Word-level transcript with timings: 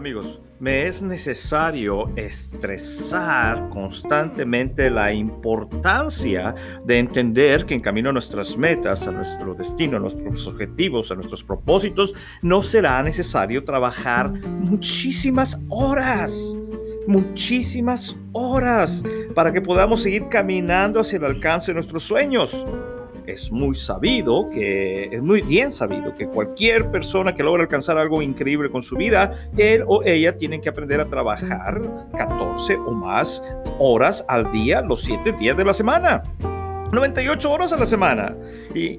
Amigos. 0.00 0.40
Me 0.58 0.86
es 0.86 1.02
necesario 1.02 2.10
estresar 2.16 3.68
constantemente 3.68 4.88
la 4.88 5.12
importancia 5.12 6.54
de 6.86 6.98
entender 6.98 7.66
que 7.66 7.74
en 7.74 7.82
camino 7.82 8.08
a 8.08 8.12
nuestras 8.14 8.56
metas, 8.56 9.06
a 9.06 9.12
nuestro 9.12 9.54
destino, 9.54 9.98
a 9.98 10.00
nuestros 10.00 10.46
objetivos, 10.46 11.10
a 11.10 11.16
nuestros 11.16 11.44
propósitos, 11.44 12.14
no 12.40 12.62
será 12.62 13.02
necesario 13.02 13.62
trabajar 13.62 14.32
muchísimas 14.46 15.60
horas 15.68 16.58
muchísimas 17.06 18.16
horas 18.32 19.02
para 19.34 19.52
que 19.52 19.60
podamos 19.60 20.02
seguir 20.02 20.28
caminando 20.28 21.00
hacia 21.00 21.16
el 21.16 21.24
alcance 21.24 21.70
de 21.72 21.74
nuestros 21.74 22.04
sueños 22.04 22.64
es 23.32 23.52
muy 23.52 23.74
sabido, 23.74 24.48
que 24.50 25.04
es 25.12 25.22
muy 25.22 25.42
bien 25.42 25.70
sabido 25.70 26.14
que 26.14 26.26
cualquier 26.26 26.90
persona 26.90 27.34
que 27.34 27.42
logra 27.42 27.62
alcanzar 27.62 27.98
algo 27.98 28.22
increíble 28.22 28.70
con 28.70 28.82
su 28.82 28.96
vida, 28.96 29.32
él 29.56 29.84
o 29.86 30.02
ella 30.04 30.36
tienen 30.36 30.60
que 30.60 30.68
aprender 30.68 31.00
a 31.00 31.06
trabajar 31.06 31.80
14 32.16 32.76
o 32.76 32.90
más 32.92 33.42
horas 33.78 34.24
al 34.28 34.50
día, 34.52 34.82
los 34.82 35.02
7 35.02 35.32
días 35.32 35.56
de 35.56 35.64
la 35.64 35.74
semana. 35.74 36.22
98 36.92 37.50
horas 37.50 37.72
a 37.72 37.76
la 37.76 37.86
semana. 37.86 38.36
Y 38.74 38.98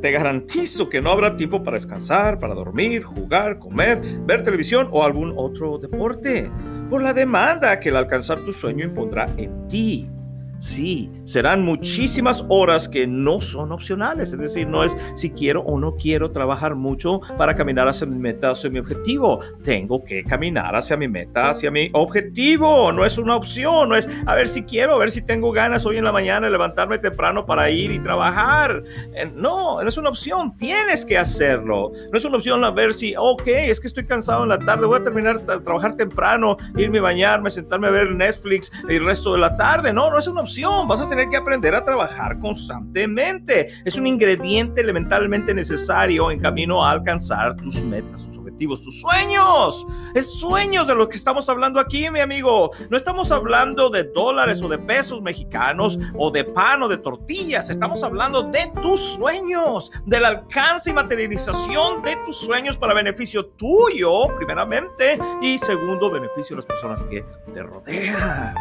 te 0.00 0.10
garantizo 0.10 0.88
que 0.88 1.00
no 1.00 1.10
habrá 1.10 1.36
tiempo 1.36 1.62
para 1.62 1.76
descansar, 1.76 2.38
para 2.38 2.54
dormir, 2.54 3.02
jugar, 3.02 3.58
comer, 3.58 4.00
ver 4.26 4.42
televisión 4.42 4.88
o 4.92 5.04
algún 5.04 5.32
otro 5.36 5.78
deporte. 5.78 6.50
Por 6.90 7.02
la 7.02 7.14
demanda 7.14 7.78
que 7.80 7.88
el 7.88 7.96
alcanzar 7.96 8.44
tu 8.44 8.52
sueño 8.52 8.84
impondrá 8.84 9.32
en 9.36 9.68
ti. 9.68 10.10
Sí, 10.58 11.10
serán 11.30 11.62
muchísimas 11.62 12.44
horas 12.48 12.88
que 12.88 13.06
no 13.06 13.40
son 13.40 13.72
opcionales, 13.72 14.32
es 14.32 14.38
decir, 14.38 14.66
no 14.66 14.82
es 14.82 14.96
si 15.14 15.30
quiero 15.30 15.60
o 15.62 15.78
no 15.78 15.94
quiero 15.94 16.32
trabajar 16.32 16.74
mucho 16.74 17.20
para 17.38 17.54
caminar 17.54 17.88
hacia 17.88 18.06
mi 18.06 18.18
meta, 18.18 18.50
hacia 18.50 18.70
mi 18.70 18.78
objetivo. 18.78 19.40
Tengo 19.62 20.04
que 20.04 20.24
caminar 20.24 20.74
hacia 20.74 20.96
mi 20.96 21.08
meta, 21.08 21.50
hacia 21.50 21.70
mi 21.70 21.90
objetivo. 21.92 22.92
No 22.92 23.04
es 23.04 23.18
una 23.18 23.36
opción, 23.36 23.88
no 23.88 23.96
es 23.96 24.08
a 24.26 24.34
ver 24.34 24.48
si 24.48 24.62
quiero, 24.62 24.94
a 24.94 24.98
ver 24.98 25.10
si 25.10 25.22
tengo 25.22 25.52
ganas 25.52 25.86
hoy 25.86 25.98
en 25.98 26.04
la 26.04 26.12
mañana 26.12 26.46
de 26.46 26.52
levantarme 26.52 26.98
temprano 26.98 27.46
para 27.46 27.70
ir 27.70 27.92
y 27.92 28.00
trabajar. 28.00 28.82
Eh, 29.14 29.30
no, 29.34 29.82
no 29.82 29.88
es 29.88 29.96
una 29.96 30.08
opción, 30.08 30.56
tienes 30.56 31.04
que 31.04 31.16
hacerlo. 31.16 31.92
No 32.10 32.18
es 32.18 32.24
una 32.24 32.38
opción 32.38 32.64
a 32.64 32.70
ver 32.70 32.92
si, 32.92 33.14
ok, 33.16 33.46
es 33.46 33.80
que 33.80 33.86
estoy 33.86 34.04
cansado 34.04 34.42
en 34.42 34.48
la 34.48 34.58
tarde, 34.58 34.86
voy 34.86 34.98
a 34.98 35.02
terminar 35.02 35.44
de 35.44 35.60
trabajar 35.60 35.94
temprano, 35.94 36.56
irme 36.76 36.98
a 36.98 37.02
bañarme, 37.02 37.50
sentarme 37.50 37.86
a 37.86 37.90
ver 37.90 38.12
Netflix 38.12 38.72
el 38.88 39.04
resto 39.04 39.32
de 39.34 39.38
la 39.38 39.56
tarde. 39.56 39.92
No, 39.92 40.10
no 40.10 40.18
es 40.18 40.26
una 40.26 40.40
opción 40.40 40.88
vas 40.88 41.00
a 41.00 41.08
tener 41.08 41.19
que 41.28 41.36
aprender 41.36 41.74
a 41.74 41.84
trabajar 41.84 42.38
constantemente. 42.38 43.68
Es 43.84 43.96
un 43.96 44.06
ingrediente 44.06 44.80
elementalmente 44.80 45.54
necesario 45.54 46.30
en 46.30 46.40
camino 46.40 46.84
a 46.84 46.92
alcanzar 46.92 47.56
tus 47.56 47.82
metas, 47.82 48.26
tus 48.26 48.38
objetivos, 48.38 48.82
tus 48.82 49.00
sueños. 49.00 49.86
Es 50.14 50.38
sueños 50.38 50.86
de 50.86 50.94
lo 50.94 51.08
que 51.08 51.16
estamos 51.16 51.48
hablando 51.48 51.80
aquí, 51.80 52.10
mi 52.10 52.20
amigo. 52.20 52.70
No 52.88 52.96
estamos 52.96 53.32
hablando 53.32 53.90
de 53.90 54.04
dólares 54.04 54.62
o 54.62 54.68
de 54.68 54.78
pesos 54.78 55.20
mexicanos 55.22 55.98
o 56.14 56.30
de 56.30 56.44
pan 56.44 56.82
o 56.82 56.88
de 56.88 56.98
tortillas. 56.98 57.70
Estamos 57.70 58.02
hablando 58.02 58.42
de 58.42 58.72
tus 58.82 59.00
sueños, 59.14 59.90
del 60.06 60.24
alcance 60.24 60.90
y 60.90 60.94
materialización 60.94 62.02
de 62.02 62.16
tus 62.24 62.36
sueños 62.36 62.76
para 62.76 62.94
beneficio 62.94 63.46
tuyo, 63.46 64.34
primeramente, 64.36 65.18
y 65.40 65.58
segundo, 65.58 66.10
beneficio 66.10 66.54
de 66.54 66.58
las 66.58 66.66
personas 66.66 67.02
que 67.04 67.24
te 67.52 67.62
rodean. 67.62 68.54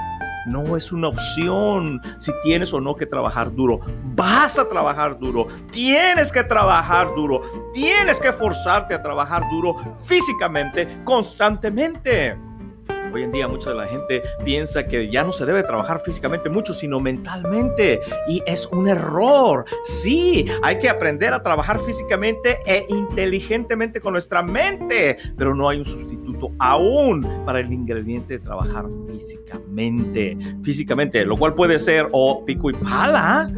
No 0.46 0.78
es 0.78 0.92
una 0.92 1.10
opción 1.10 2.02
si 2.18 2.32
tienes 2.44 2.74
o 2.74 2.82
no 2.82 2.96
que 2.96 3.06
trabajar 3.06 3.54
duro. 3.54 3.80
Vas 4.16 4.58
a 4.58 4.68
trabajar 4.68 5.20
duro. 5.20 5.48
Tienes 5.72 6.32
que 6.32 6.44
trabajar 6.44 7.14
duro. 7.16 7.42
Tienes 7.74 8.20
que 8.20 8.32
forzarte 8.32 8.94
a 8.94 9.02
trabajar 9.02 9.44
duro 9.52 9.76
físicamente, 10.06 11.02
constantemente. 11.04 12.49
Hoy 13.14 13.24
en 13.24 13.32
día 13.32 13.48
mucha 13.48 13.72
de 13.72 13.76
la 13.76 13.88
gente 13.88 14.22
piensa 14.44 14.86
que 14.86 15.10
ya 15.10 15.24
no 15.24 15.34
se 15.34 15.46
debe 15.46 15.64
trabajar 15.64 16.02
físicamente 16.02 16.50
mucho, 16.50 16.74
sino 16.74 17.00
mentalmente. 17.00 18.02
Y 18.28 18.42
es 18.46 18.68
un 18.68 18.88
error. 18.88 19.66
Sí, 19.84 20.46
hay 20.62 20.78
que 20.80 20.90
aprender 20.90 21.34
a 21.34 21.42
trabajar 21.42 21.80
físicamente 21.80 22.58
e 22.66 22.86
inteligentemente 22.90 24.00
con 24.00 24.14
nuestra 24.14 24.44
mente, 24.44 25.18
pero 25.38 25.56
no 25.56 25.70
hay 25.70 25.80
un 25.80 25.86
sustituto 25.86 26.52
aún 26.60 27.26
para 27.46 27.60
el 27.60 27.72
ingrediente 27.72 28.38
de 28.38 28.40
trabajar 28.40 28.86
físicamente. 29.08 30.38
Físicamente, 30.64 31.26
lo 31.26 31.38
cual 31.38 31.56
puede 31.56 31.80
ser 31.80 32.08
o 32.12 32.46
pico 32.46 32.70
y 32.70 32.74
pala 32.74 33.52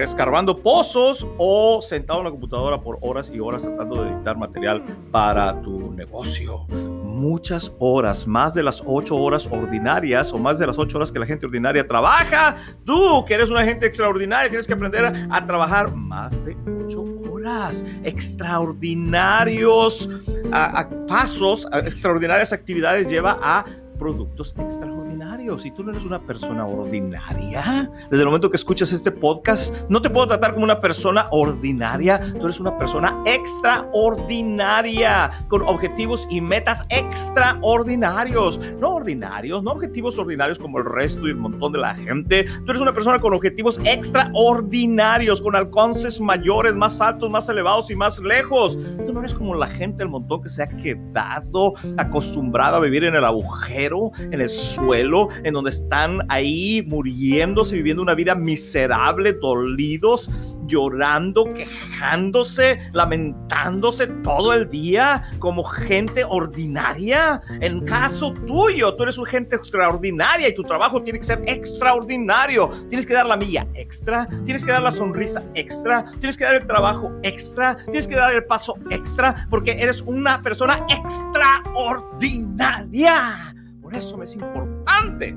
escarbando 0.00 0.56
pozos 0.56 1.26
o 1.36 1.82
sentado 1.82 2.20
en 2.20 2.24
la 2.24 2.30
computadora 2.30 2.80
por 2.80 2.98
horas 3.02 3.30
y 3.30 3.40
horas 3.40 3.62
tratando 3.62 4.02
de 4.02 4.10
editar 4.10 4.36
material 4.38 4.82
para 5.10 5.60
tu 5.60 5.92
negocio 5.92 6.66
muchas 7.12 7.72
horas, 7.78 8.26
más 8.26 8.54
de 8.54 8.62
las 8.62 8.82
ocho 8.86 9.16
horas 9.16 9.46
ordinarias 9.50 10.32
o 10.32 10.38
más 10.38 10.58
de 10.58 10.66
las 10.66 10.78
ocho 10.78 10.96
horas 10.98 11.12
que 11.12 11.18
la 11.18 11.26
gente 11.26 11.46
ordinaria 11.46 11.86
trabaja. 11.86 12.56
Tú, 12.84 13.24
que 13.26 13.34
eres 13.34 13.50
una 13.50 13.64
gente 13.64 13.86
extraordinaria, 13.86 14.48
tienes 14.48 14.66
que 14.66 14.72
aprender 14.72 15.12
a, 15.30 15.46
trabajar 15.46 15.94
más 15.94 16.44
de 16.44 16.56
ocho 16.84 17.04
horas. 17.30 17.84
Extraordinarios 18.02 20.08
a, 20.52 20.88
pasos, 21.06 21.68
extraordinarias 21.72 22.52
actividades 22.52 23.08
lleva 23.08 23.38
a 23.42 23.64
productos 23.98 24.54
extraordinarios. 24.58 25.11
Y 25.22 25.70
tú 25.70 25.84
no 25.84 25.92
eres 25.92 26.04
una 26.04 26.18
persona 26.18 26.66
ordinaria. 26.66 27.88
Desde 28.10 28.22
el 28.22 28.26
momento 28.26 28.50
que 28.50 28.56
escuchas 28.56 28.92
este 28.92 29.12
podcast, 29.12 29.88
no 29.88 30.02
te 30.02 30.10
puedo 30.10 30.26
tratar 30.26 30.52
como 30.52 30.64
una 30.64 30.80
persona 30.80 31.28
ordinaria. 31.30 32.18
Tú 32.40 32.46
eres 32.46 32.58
una 32.58 32.76
persona 32.76 33.22
extraordinaria, 33.24 35.30
con 35.48 35.62
objetivos 35.62 36.26
y 36.28 36.40
metas 36.40 36.84
extraordinarios. 36.88 38.58
No 38.80 38.94
ordinarios, 38.94 39.62
no 39.62 39.70
objetivos 39.70 40.18
ordinarios 40.18 40.58
como 40.58 40.78
el 40.78 40.86
resto 40.86 41.28
y 41.28 41.30
el 41.30 41.36
montón 41.36 41.72
de 41.72 41.78
la 41.78 41.94
gente. 41.94 42.44
Tú 42.64 42.72
eres 42.72 42.82
una 42.82 42.92
persona 42.92 43.20
con 43.20 43.32
objetivos 43.32 43.80
extraordinarios, 43.84 45.40
con 45.40 45.54
alcances 45.54 46.20
mayores, 46.20 46.74
más 46.74 47.00
altos, 47.00 47.30
más 47.30 47.48
elevados 47.48 47.92
y 47.92 47.96
más 47.96 48.18
lejos. 48.18 48.76
Tú 49.06 49.12
no 49.12 49.20
eres 49.20 49.34
como 49.34 49.54
la 49.54 49.68
gente, 49.68 50.02
el 50.02 50.08
montón 50.08 50.42
que 50.42 50.48
se 50.48 50.64
ha 50.64 50.68
quedado 50.68 51.74
acostumbrado 51.96 52.78
a 52.78 52.80
vivir 52.80 53.04
en 53.04 53.14
el 53.14 53.24
agujero 53.24 54.10
en 54.32 54.40
el 54.40 54.50
suelo, 54.50 55.11
en 55.44 55.54
donde 55.54 55.70
están 55.70 56.20
ahí 56.28 56.82
muriéndose, 56.86 57.76
viviendo 57.76 58.02
una 58.02 58.14
vida 58.14 58.34
miserable, 58.34 59.34
dolidos, 59.34 60.28
llorando, 60.66 61.52
quejándose, 61.52 62.78
lamentándose 62.92 64.06
todo 64.22 64.54
el 64.54 64.68
día 64.68 65.22
como 65.38 65.62
gente 65.64 66.24
ordinaria. 66.24 67.40
En 67.60 67.84
caso 67.84 68.32
tuyo, 68.46 68.94
tú 68.96 69.02
eres 69.02 69.18
una 69.18 69.30
gente 69.30 69.56
extraordinaria 69.56 70.48
y 70.48 70.54
tu 70.54 70.62
trabajo 70.62 71.02
tiene 71.02 71.18
que 71.18 71.26
ser 71.26 71.42
extraordinario. 71.46 72.70
Tienes 72.88 73.04
que 73.06 73.14
dar 73.14 73.26
la 73.26 73.36
milla 73.36 73.66
extra, 73.74 74.26
tienes 74.44 74.64
que 74.64 74.70
dar 74.72 74.82
la 74.82 74.90
sonrisa 74.90 75.44
extra, 75.54 76.04
tienes 76.18 76.38
que 76.38 76.44
dar 76.44 76.54
el 76.54 76.66
trabajo 76.66 77.12
extra, 77.22 77.76
tienes 77.84 78.08
que 78.08 78.16
dar 78.16 78.34
el 78.34 78.44
paso 78.44 78.76
extra 78.90 79.46
porque 79.50 79.72
eres 79.72 80.00
una 80.02 80.40
persona 80.42 80.86
extraordinaria 80.88 83.52
eso 83.94 84.16
me 84.16 84.24
es 84.24 84.34
importante, 84.34 85.32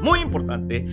muy 0.00 0.20
importante, 0.20 0.86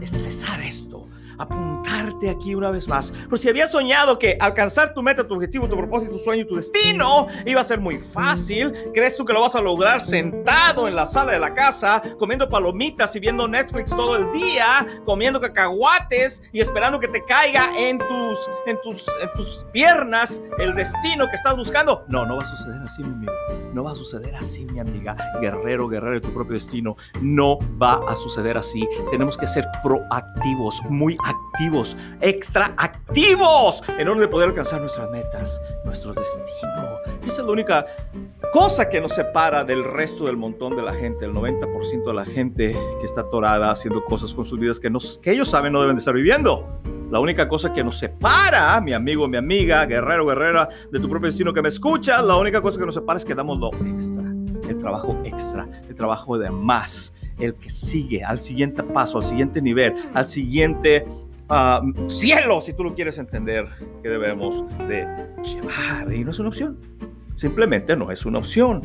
estresar 0.00 0.60
esto 0.60 1.08
apuntarte 1.38 2.30
aquí 2.30 2.54
una 2.54 2.70
vez 2.70 2.88
más. 2.88 3.10
Por 3.28 3.38
si 3.38 3.48
habías 3.48 3.72
soñado 3.72 4.18
que 4.18 4.36
alcanzar 4.40 4.94
tu 4.94 5.02
meta, 5.02 5.26
tu 5.26 5.34
objetivo, 5.34 5.68
tu 5.68 5.76
propósito, 5.76 6.12
tu 6.12 6.18
sueño, 6.18 6.46
tu 6.46 6.56
destino 6.56 7.26
iba 7.46 7.60
a 7.60 7.64
ser 7.64 7.80
muy 7.80 7.98
fácil, 7.98 8.72
¿crees 8.92 9.16
tú 9.16 9.24
que 9.24 9.32
lo 9.32 9.40
vas 9.40 9.56
a 9.56 9.60
lograr 9.60 10.00
sentado 10.00 10.88
en 10.88 10.94
la 10.94 11.06
sala 11.06 11.32
de 11.32 11.38
la 11.38 11.54
casa, 11.54 12.02
comiendo 12.18 12.48
palomitas 12.48 13.14
y 13.16 13.20
viendo 13.20 13.46
Netflix 13.46 13.90
todo 13.90 14.16
el 14.16 14.32
día, 14.32 14.86
comiendo 15.04 15.40
cacahuates 15.40 16.42
y 16.52 16.60
esperando 16.60 16.98
que 16.98 17.08
te 17.08 17.24
caiga 17.24 17.72
en 17.76 17.98
tus, 17.98 18.38
en 18.66 18.80
tus, 18.82 19.06
en 19.20 19.32
tus 19.34 19.66
piernas 19.72 20.42
el 20.58 20.74
destino 20.74 21.26
que 21.28 21.36
estás 21.36 21.56
buscando? 21.56 22.04
No, 22.08 22.26
no 22.26 22.36
va 22.36 22.42
a 22.42 22.46
suceder 22.46 22.82
así, 22.82 23.02
mi 23.02 23.12
amigo. 23.12 23.32
No 23.72 23.84
va 23.84 23.92
a 23.92 23.94
suceder 23.94 24.34
así, 24.34 24.64
mi 24.66 24.80
amiga. 24.80 25.16
Guerrero, 25.40 25.88
guerrero 25.88 26.14
de 26.14 26.20
tu 26.20 26.32
propio 26.32 26.54
destino. 26.54 26.96
No 27.20 27.58
va 27.80 28.00
a 28.08 28.16
suceder 28.16 28.56
así. 28.56 28.88
Tenemos 29.10 29.36
que 29.36 29.46
ser 29.46 29.66
proactivos, 29.82 30.80
muy 30.88 31.16
activos, 31.24 31.27
extra 32.20 32.74
activos, 32.76 33.82
en 33.98 34.08
orden 34.08 34.20
de 34.20 34.28
poder 34.28 34.48
alcanzar 34.48 34.80
nuestras 34.80 35.10
metas, 35.10 35.60
nuestro 35.84 36.12
destino. 36.12 36.98
Esa 37.26 37.42
es 37.42 37.46
la 37.46 37.52
única 37.52 37.86
cosa 38.52 38.88
que 38.88 39.00
nos 39.00 39.12
separa 39.12 39.64
del 39.64 39.84
resto 39.84 40.24
del 40.24 40.36
montón 40.36 40.76
de 40.76 40.82
la 40.82 40.94
gente, 40.94 41.24
el 41.24 41.32
90% 41.32 42.04
de 42.04 42.14
la 42.14 42.24
gente 42.24 42.76
que 43.00 43.06
está 43.06 43.22
atorada 43.22 43.70
haciendo 43.70 44.04
cosas 44.04 44.32
con 44.34 44.44
sus 44.44 44.58
vidas 44.58 44.78
que, 44.78 44.90
que 45.20 45.32
ellos 45.32 45.48
saben 45.48 45.72
no 45.72 45.80
deben 45.80 45.96
de 45.96 46.00
estar 46.00 46.14
viviendo. 46.14 46.66
La 47.10 47.20
única 47.20 47.48
cosa 47.48 47.72
que 47.72 47.82
nos 47.82 47.98
separa, 47.98 48.78
mi 48.82 48.92
amigo, 48.92 49.26
mi 49.26 49.38
amiga, 49.38 49.86
guerrero, 49.86 50.26
guerrera, 50.26 50.68
de 50.90 51.00
tu 51.00 51.08
propio 51.08 51.28
destino 51.28 51.52
que 51.52 51.62
me 51.62 51.70
escucha, 51.70 52.20
la 52.22 52.36
única 52.36 52.60
cosa 52.60 52.78
que 52.78 52.84
nos 52.84 52.94
separa 52.94 53.16
es 53.16 53.24
que 53.24 53.34
damos 53.34 53.58
lo 53.58 53.70
extra, 53.86 54.22
el 54.68 54.78
trabajo 54.78 55.16
extra, 55.24 55.68
el 55.88 55.94
trabajo 55.94 56.38
de 56.38 56.50
más, 56.50 57.12
el 57.38 57.54
que 57.54 57.70
sigue 57.70 58.22
al 58.22 58.40
siguiente 58.40 58.82
paso, 58.82 59.18
al 59.18 59.24
siguiente 59.24 59.62
nivel, 59.62 59.94
al 60.14 60.26
siguiente 60.26 61.04
ah, 61.48 61.82
cielo, 62.06 62.60
si 62.60 62.72
tú 62.72 62.84
lo 62.84 62.94
quieres 62.94 63.18
entender, 63.18 63.66
que 64.02 64.08
debemos 64.08 64.64
de 64.88 65.06
llevar. 65.42 66.12
Y 66.12 66.24
no 66.24 66.30
es 66.30 66.38
una 66.38 66.48
opción, 66.48 66.78
simplemente 67.34 67.96
no 67.96 68.10
es 68.10 68.26
una 68.26 68.38
opción. 68.38 68.82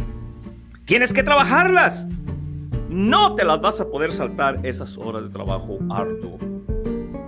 Tienes 0.85 1.13
que 1.13 1.23
trabajarlas. 1.23 2.07
No 2.89 3.33
te 3.33 3.43
las 3.43 3.59
vas 3.59 3.81
a 3.81 3.89
poder 3.89 4.13
saltar 4.13 4.59
esas 4.63 4.99
horas 4.99 5.23
de 5.23 5.29
trabajo 5.29 5.79
harto 5.89 6.37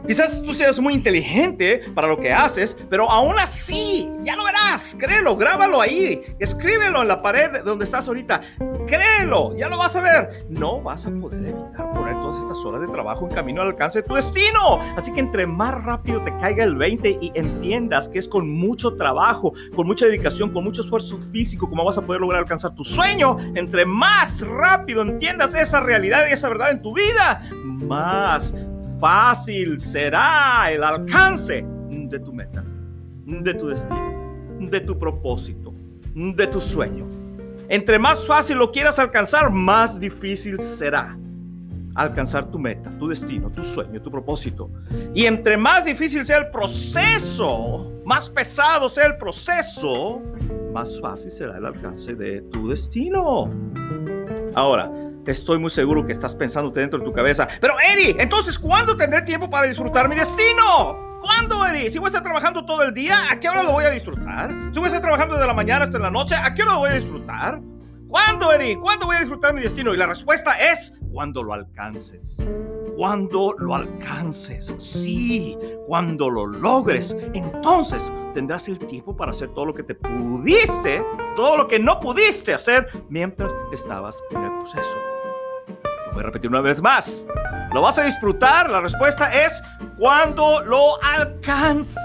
Quizás 0.07 0.42
tú 0.44 0.54
seas 0.54 0.80
muy 0.80 0.94
inteligente 0.94 1.81
para 1.96 2.07
lo 2.07 2.19
que 2.19 2.31
haces, 2.31 2.78
pero 2.90 3.10
aún 3.10 3.40
así, 3.40 4.10
ya 4.22 4.36
lo 4.36 4.46
verás, 4.46 4.96
créelo, 5.00 5.36
grábalo 5.36 5.81
ahí, 5.81 6.22
escríbelo 6.38 7.02
en 7.02 7.07
la 7.07 7.22
pared 7.22 7.63
donde 7.63 7.86
estás 7.86 8.07
ahorita, 8.07 8.42
créelo, 8.86 9.56
ya 9.57 9.68
lo 9.68 9.78
vas 9.78 9.96
a 9.96 10.02
ver. 10.02 10.46
No 10.50 10.81
vas 10.81 11.07
a 11.07 11.12
poder 11.12 11.44
evitar 11.44 11.92
poner 11.94 12.13
todas 12.16 12.44
estas 12.44 12.63
horas 12.66 12.81
de 12.81 12.88
trabajo 12.88 13.28
en 13.28 13.34
camino 13.34 13.62
al 13.62 13.69
alcance 13.69 14.02
de 14.02 14.07
tu 14.07 14.13
destino. 14.13 14.80
Así 14.96 15.12
que 15.12 15.19
entre 15.19 15.48
más 15.48 15.84
rápido 15.84 16.22
te 16.24 16.36
caiga 16.38 16.63
el 16.63 16.75
20 16.75 17.18
y 17.22 17.31
entiendas 17.34 18.08
que 18.08 18.19
es 18.19 18.28
con 18.28 18.50
mucho 18.50 18.96
trabajo, 18.96 19.54
con 19.75 19.88
mucha 19.88 20.06
dedicación, 20.06 20.51
con 20.51 20.63
mucho 20.63 20.84
esfuerzo 20.84 21.18
físico, 21.31 21.68
como 21.68 21.84
vas 21.84 21.98
a 21.98 22.01
poder 22.01 22.22
lograr 22.22 22.42
alcanzar 22.42 22.75
tu 22.75 22.84
sueño, 22.84 23.38
entre 23.56 23.86
más 23.86 24.42
rápido 24.42 25.01
entiendas 25.01 25.56
esa 25.56 25.80
realidad 25.80 26.25
y 26.30 26.34
esa 26.34 26.50
verdad 26.50 26.72
en 26.72 26.81
tu 26.81 26.94
vida, 26.94 27.42
más 27.54 28.54
fácil 29.00 29.80
será 29.80 30.72
el 30.72 30.84
alcance 30.84 31.66
de 31.90 32.20
tu 32.20 32.34
meta, 32.34 32.64
de 33.26 33.54
tu 33.54 33.68
destino, 33.68 34.58
de 34.60 34.80
tu 34.82 34.98
propósito, 34.98 35.74
de 36.14 36.48
tu 36.48 36.60
sueño. 36.60 37.06
Entre 37.68 37.98
más 37.98 38.26
fácil 38.28 38.58
lo 38.58 38.72
quieras 38.72 39.00
alcanzar, 39.00 39.52
más 39.52 40.00
difícil 40.00 40.60
será 40.60 41.18
alcanzar 41.96 42.52
tu 42.52 42.60
meta, 42.60 42.92
tu 43.00 43.08
destino, 43.08 43.50
tu 43.50 43.64
sueño, 43.64 44.02
tu 44.02 44.12
propósito. 44.12 44.70
Y 45.14 45.26
entre 45.26 45.58
más 45.58 45.86
difícil 45.86 46.26
sea 46.26 46.38
el 46.38 46.50
proceso, 46.50 47.92
más 48.06 48.30
pesado 48.30 48.90
sea 48.90 49.06
el 49.06 49.18
proceso, 49.18 50.22
más 50.74 51.00
fácil 51.00 51.32
será 51.32 51.58
el 51.58 51.66
alcance 51.66 52.16
de 52.16 52.42
tu 52.42 52.70
destino. 52.70 53.50
Ahora, 54.54 54.92
Estoy 55.25 55.57
muy 55.57 55.72
seguro 55.72 56.06
que 56.06 56.12
estás 56.12 56.36
pensando 56.36 56.69
dentro 56.69 57.00
de 57.00 57.06
tu 57.06 57.12
cabeza. 57.12 57.48
Pero 57.60 57.75
Eri, 57.80 58.16
entonces, 58.19 58.60
¿cuándo 58.60 58.95
tendré 58.95 59.24
tiempo 59.24 59.50
para 59.50 59.66
disfrutar 59.68 60.07
mi 60.07 60.16
destino? 60.16 61.19
¿Cuándo, 61.22 61.66
Eri? 61.66 61.89
Si 61.89 61.98
voy 61.98 62.07
a 62.07 62.10
estar 62.10 62.24
trabajando 62.24 62.63
todo 62.63 62.83
el 62.83 62.94
día, 62.94 63.31
¿a 63.31 63.39
qué 63.39 63.50
hora 63.50 63.63
lo 63.63 63.72
voy 63.72 63.86
a 63.86 63.89
disfrutar? 63.89 64.54
Si 64.72 64.77
voy 64.80 64.86
a 64.86 64.88
estar 64.88 65.01
trabajando 65.01 65.36
desde 65.36 65.48
la 65.48 65.56
mañana 65.56 65.86
hasta 65.86 65.98
la 65.98 66.12
noche, 66.12 66.36
¿a 66.36 66.54
qué 66.54 66.62
hora 66.62 66.74
lo 66.74 66.80
voy 66.80 66.89
a 66.92 66.94
disfrutar? 66.94 67.60
¿Cuándo, 68.07 68.51
Eri? 68.51 68.75
¿Cuándo 68.75 69.07
voy 69.07 69.16
a 69.16 69.19
disfrutar 69.19 69.54
mi 69.54 69.62
destino? 69.62 69.94
Y 69.94 69.98
la 69.98 70.06
respuesta 70.06 70.54
es 70.60 70.94
cuando 71.12 71.42
lo 71.42 71.54
alcances. 71.54 72.38
Cuando 72.95 73.54
lo 73.57 73.75
alcances, 73.75 74.74
sí, 74.77 75.57
cuando 75.86 76.30
lo 76.30 76.45
logres, 76.45 77.13
entonces 77.33 78.10
tendrás 78.33 78.69
el 78.69 78.80
tiempo 78.80 79.18
para 79.18 79.31
hacer 79.31 79.50
todo 79.50 79.66
lo 79.66 79.74
que 79.74 79.83
te 79.83 79.95
pudiste, 79.95 81.04
todo 81.36 81.57
lo 81.57 81.68
que 81.68 81.77
no 81.77 82.00
pudiste 82.00 82.54
hacer 82.54 82.88
mientras 83.10 83.51
estabas 83.74 84.24
en 84.31 84.44
el 84.44 84.51
proceso. 84.54 85.15
Voy 86.16 86.24
a 86.24 86.28
repetir 86.28 86.50
una 86.50 86.62
vez 86.62 86.82
más. 86.82 87.26
¿Lo 87.74 87.82
vas 87.82 88.00
a 88.00 88.04
disfrutar? 88.04 88.70
La 88.70 88.80
respuesta 88.80 89.34
es 89.46 89.62
cuando 89.98 90.64
lo 90.64 91.04
alcances. 91.04 91.98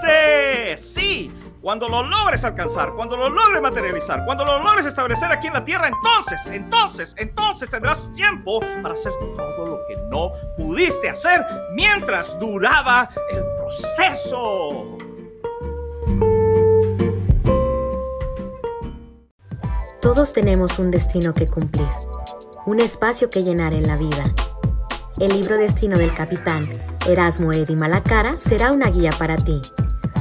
Sí, 0.77 1.33
cuando 1.61 1.87
lo 1.87 2.03
logres 2.03 2.43
alcanzar, 2.43 2.91
cuando 2.91 3.15
lo 3.15 3.29
logres 3.29 3.61
materializar, 3.61 4.25
cuando 4.25 4.43
lo 4.43 4.59
logres 4.59 4.85
establecer 4.85 5.31
aquí 5.31 5.47
en 5.47 5.53
la 5.53 5.63
tierra, 5.63 5.87
entonces, 5.87 6.45
entonces, 6.47 7.15
entonces 7.17 7.69
tendrás 7.69 8.11
tiempo 8.11 8.59
para 8.83 8.95
hacer 8.95 9.13
todo 9.33 9.65
lo 9.65 9.79
que 9.87 9.95
no 10.09 10.33
pudiste 10.57 11.09
hacer 11.09 11.45
mientras 11.73 12.37
duraba 12.37 13.07
el 13.29 13.45
proceso. 13.55 14.97
Todos 20.01 20.33
tenemos 20.33 20.79
un 20.79 20.91
destino 20.91 21.33
que 21.33 21.47
cumplir 21.47 21.87
un 22.65 22.79
espacio 22.79 23.29
que 23.29 23.43
llenar 23.43 23.73
en 23.73 23.87
la 23.87 23.97
vida. 23.97 24.33
El 25.19 25.33
libro 25.33 25.57
Destino 25.57 25.97
del 25.97 26.13
Capitán 26.13 26.67
Erasmo 27.07 27.51
Eddy 27.51 27.75
Malacara 27.75 28.37
será 28.37 28.71
una 28.71 28.89
guía 28.89 29.11
para 29.17 29.35
ti. 29.35 29.61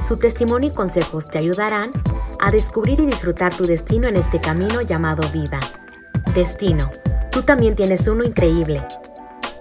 Su 0.02 0.18
testimonio 0.18 0.70
y 0.70 0.72
consejos 0.72 1.26
te 1.26 1.38
ayudarán 1.38 1.90
a 2.40 2.50
descubrir 2.50 3.00
y 3.00 3.06
disfrutar 3.06 3.54
tu 3.54 3.66
destino 3.66 4.08
en 4.08 4.16
este 4.16 4.40
camino 4.40 4.80
llamado 4.80 5.28
vida. 5.30 5.60
Destino, 6.34 6.90
tú 7.30 7.42
también 7.42 7.76
tienes 7.76 8.08
uno 8.08 8.24
increíble. 8.24 8.82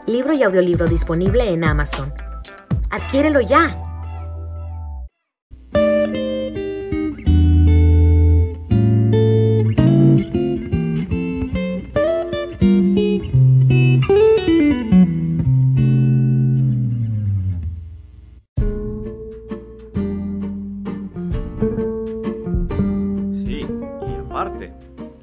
Libro 0.08 0.34
y 0.34 0.44
audiolibro 0.44 0.88
disponible 0.88 1.50
en 1.50 1.66
Amazon. 1.66 2.14
Adquiérelo 2.90 3.42
ya. 3.42 3.84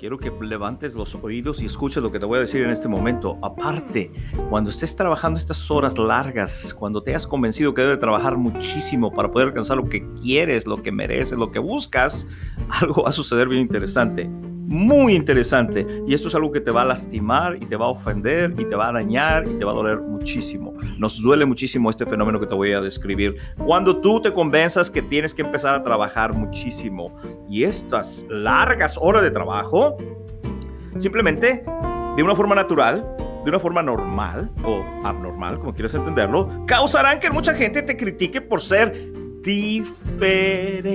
Quiero 0.07 0.19
que 0.19 0.31
levantes 0.41 0.95
los 0.95 1.17
oídos 1.17 1.61
y 1.61 1.65
escuches 1.65 2.01
lo 2.01 2.13
que 2.13 2.21
te 2.21 2.27
voy 2.27 2.37
a 2.37 2.43
decir 2.43 2.63
en 2.63 2.71
este 2.71 2.87
momento. 2.87 3.41
Aparte, 3.43 4.13
cuando 4.49 4.71
estés 4.71 4.95
trabajando 4.95 5.37
estas 5.41 5.69
horas 5.69 5.99
largas, 5.99 6.73
cuando 6.75 7.03
te 7.03 7.13
has 7.13 7.27
convencido 7.27 7.75
que 7.75 7.83
debes 7.83 7.99
trabajar 7.99 8.37
muchísimo 8.37 9.13
para 9.13 9.33
poder 9.33 9.49
alcanzar 9.49 9.79
lo 9.79 9.89
que 9.89 10.07
quieres, 10.23 10.65
lo 10.65 10.81
que 10.81 10.93
mereces, 10.93 11.37
lo 11.37 11.51
que 11.51 11.59
buscas, 11.59 12.25
algo 12.81 13.03
va 13.03 13.09
a 13.09 13.13
suceder 13.13 13.49
bien 13.49 13.63
interesante 13.63 14.31
muy 14.67 15.15
interesante 15.15 15.87
y 16.07 16.15
esto 16.15 16.29
es 16.29 16.35
algo 16.35 16.51
que 16.51 16.61
te 16.61 16.71
va 16.71 16.83
a 16.83 16.85
lastimar 16.85 17.57
y 17.57 17.67
te 17.67 17.77
va 17.77 17.87
a 17.87 17.89
ofender 17.89 18.53
y 18.59 18.65
te 18.65 18.75
va 18.75 18.89
a 18.89 18.93
dañar 18.93 19.47
y 19.49 19.55
te 19.59 19.65
va 19.65 19.71
a 19.73 19.75
doler 19.75 20.01
muchísimo. 20.01 20.75
Nos 20.99 21.23
duele 21.23 21.47
muchísimo 21.47 21.89
este 21.89 22.05
fenómeno 22.05 22.41
que 22.41 22.47
te 22.47 22.55
voy 22.55 22.73
a 22.73 22.81
describir. 22.81 23.37
Cuando 23.65 24.01
tú 24.01 24.21
te 24.21 24.33
convenzas 24.33 24.91
que 24.91 25.03
tienes 25.03 25.33
que 25.35 25.43
empezar 25.43 25.75
a 25.75 25.85
trabajar 25.85 26.33
muchísimo 26.33 27.15
y 27.49 27.63
estas 27.65 28.27
largas 28.29 28.99
horas 29.01 29.23
de 29.23 29.31
trabajo, 29.31 29.97
simplemente 30.99 31.63
de 32.17 32.23
una 32.23 32.35
forma 32.35 32.55
natural, 32.57 33.07
de 33.45 33.51
una 33.51 33.61
forma 33.61 33.83
normal 33.83 34.51
o 34.65 34.85
abnormal, 35.05 35.61
como 35.61 35.73
quieras 35.73 35.95
entenderlo, 35.95 36.49
causarán 36.67 37.21
que 37.21 37.31
mucha 37.31 37.55
gente 37.55 37.83
te 37.83 37.97
critique 37.97 38.41
por 38.41 38.61
ser 38.61 39.13
diferente 39.43 40.87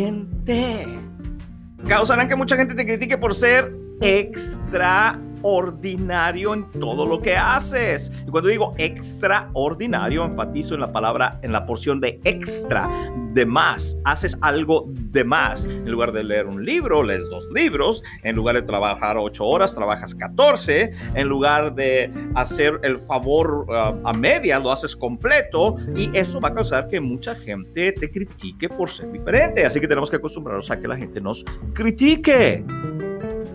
causarán 1.88 2.28
que 2.28 2.36
mucha 2.36 2.56
gente 2.56 2.76
te 2.76 2.86
critique 2.86 3.18
por 3.18 3.36
ser 3.36 3.74
extraordinario 4.02 6.54
en 6.54 6.70
todo 6.72 7.06
lo 7.06 7.22
que 7.22 7.38
haces. 7.38 8.12
Y 8.28 8.32
cuando 8.32 8.50
digo 8.50 8.74
extraordinario, 8.78 10.26
enfatizo 10.26 10.76
en 10.76 10.82
la 10.82 10.92
palabra, 10.92 11.40
en 11.44 11.52
la 11.52 11.66
porción 11.66 12.02
de 12.02 12.20
extra, 12.24 12.90
de 13.34 13.46
más. 13.46 13.98
Haces 14.04 14.36
algo 14.42 14.88
de 14.90 15.24
más. 15.24 15.66
En 15.66 15.92
lugar 15.92 16.12
de 16.12 16.24
leer 16.24 16.48
un 16.48 16.66
libro, 16.66 17.04
lees 17.04 17.30
dos 17.30 17.46
libros. 17.54 18.02
En 18.24 18.36
lugar 18.36 18.56
de 18.56 18.64
trabajar 18.64 19.18
ocho 19.18 19.46
horas, 19.46 19.76
trabajas 19.76 20.16
14. 20.16 20.92
En 21.16 21.28
lugar 21.28 21.76
de 21.76 22.12
hacer 22.36 22.80
el 22.84 22.98
favor 22.98 23.68
uh, 23.70 24.00
a 24.04 24.14
media, 24.14 24.60
lo 24.60 24.72
haces 24.72 24.96
completo. 24.96 25.76
Y 25.96 26.10
eso 26.18 26.42
va 26.42 26.50
a 26.50 26.54
causar 26.54 26.88
que 26.88 27.00
mucha 27.00 27.36
gente 27.36 27.92
te 27.92 28.12
critique 28.12 28.68
por 28.68 28.90
ser 28.90 29.12
diferente. 29.12 29.64
Así 29.66 29.80
que 29.80 29.88
tenemos 29.88 30.10
que 30.10 30.16
acostumbrarnos 30.18 30.72
a 30.72 30.80
que 30.80 30.88
la 30.88 30.98
gente 30.98 31.22
nos 31.22 31.46
critique. 31.74 32.66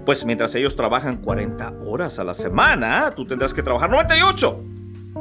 Pues 0.06 0.24
mientras 0.24 0.54
ellos 0.54 0.76
trabajan 0.76 1.16
40 1.16 1.78
horas 1.80 2.20
a 2.20 2.24
la 2.24 2.32
semana, 2.32 3.12
tú 3.16 3.26
tendrás 3.26 3.52
que 3.52 3.60
trabajar 3.60 3.90
98. 3.90 4.64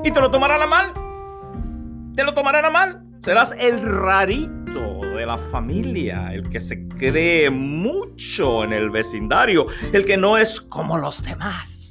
Y 0.04 0.12
te 0.12 0.22
lo 0.22 0.30
tomarán 0.30 0.62
a 0.62 0.68
mal. 0.68 0.94
Te 2.16 2.24
lo 2.24 2.36
tomarán 2.36 2.66
a 2.66 2.70
mal. 2.70 3.04
Serás 3.18 3.56
el 3.58 3.82
rarito 3.82 5.02
de 5.16 5.26
la 5.26 5.40
familia, 5.40 6.32
el 6.36 6.48
que 6.52 6.60
se 6.60 6.88
cree 6.88 7.50
mucho 7.50 8.64
en 8.64 8.74
el 8.74 8.92
vecindario, 8.92 9.66
el 9.92 10.06
que 10.06 10.18
no 10.18 10.38
es 10.38 10.62
como 10.62 11.00
los 11.00 11.24
demás. 11.24 11.85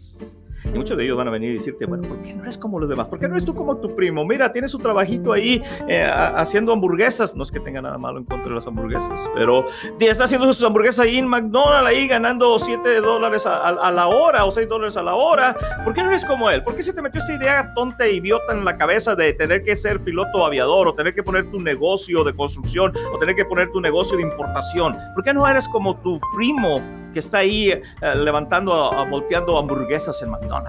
Y 0.74 0.76
muchos 0.76 0.96
de 0.96 1.04
ellos 1.04 1.16
van 1.16 1.28
a 1.28 1.30
venir 1.30 1.50
y 1.50 1.54
decirte, 1.54 1.86
bueno, 1.86 2.08
¿por 2.08 2.20
qué 2.22 2.34
no 2.34 2.42
eres 2.42 2.58
como 2.58 2.80
los 2.80 2.88
demás? 2.88 3.06
¿Por 3.06 3.20
qué 3.20 3.28
no 3.28 3.34
eres 3.34 3.44
tú 3.44 3.54
como 3.54 3.76
tu 3.76 3.94
primo? 3.94 4.24
Mira, 4.24 4.52
tienes 4.52 4.72
su 4.72 4.78
trabajito 4.78 5.32
ahí 5.32 5.62
eh, 5.86 6.04
haciendo 6.12 6.72
hamburguesas. 6.72 7.36
No 7.36 7.44
es 7.44 7.52
que 7.52 7.60
tenga 7.60 7.80
nada 7.80 7.96
malo 7.96 8.18
en 8.18 8.24
contra 8.24 8.48
de 8.48 8.56
las 8.56 8.66
hamburguesas, 8.66 9.30
pero 9.36 9.64
está 10.00 10.24
haciendo 10.24 10.52
sus 10.52 10.64
hamburguesas 10.64 11.06
ahí 11.06 11.18
en 11.18 11.28
McDonald's, 11.28 11.88
ahí 11.88 12.08
ganando 12.08 12.58
7 12.58 13.00
dólares 13.00 13.46
a, 13.46 13.92
la 13.92 14.08
hora 14.08 14.44
o 14.44 14.50
6 14.50 14.68
dólares 14.68 14.96
a 14.96 15.04
la 15.04 15.14
hora. 15.14 15.54
¿Por 15.84 15.94
qué 15.94 16.02
no 16.02 16.08
eres 16.08 16.24
como 16.24 16.50
él? 16.50 16.64
¿Por 16.64 16.74
qué 16.74 16.82
se 16.82 16.92
te 16.92 17.00
metió 17.00 17.20
esta 17.20 17.34
idea 17.34 17.72
tonta 17.74 18.06
e 18.06 18.14
idiota 18.14 18.52
en 18.52 18.64
la 18.64 18.76
cabeza 18.76 19.14
de 19.14 19.32
tener 19.32 19.62
que 19.62 19.76
ser 19.76 20.00
piloto 20.00 20.44
aviador 20.44 20.88
o 20.88 20.94
tener 20.94 21.14
que 21.14 21.22
poner 21.22 21.48
tu 21.52 21.60
negocio 21.60 22.24
de 22.24 22.34
construcción 22.34 22.92
o 23.12 23.18
tener 23.18 23.36
que 23.36 23.44
poner 23.44 23.70
tu 23.70 23.80
negocio 23.80 24.16
de 24.16 24.24
importación? 24.24 24.96
¿Por 25.14 25.22
qué 25.22 25.32
no 25.32 25.46
eres 25.46 25.68
como 25.68 25.96
tu 26.00 26.20
primo 26.34 26.80
que 27.12 27.20
está 27.20 27.38
ahí 27.38 27.70
eh, 27.70 27.82
levantando, 28.16 28.92
volteando 29.08 29.56
hamburguesas 29.56 30.20
en 30.20 30.30
McDonald's? 30.30 30.63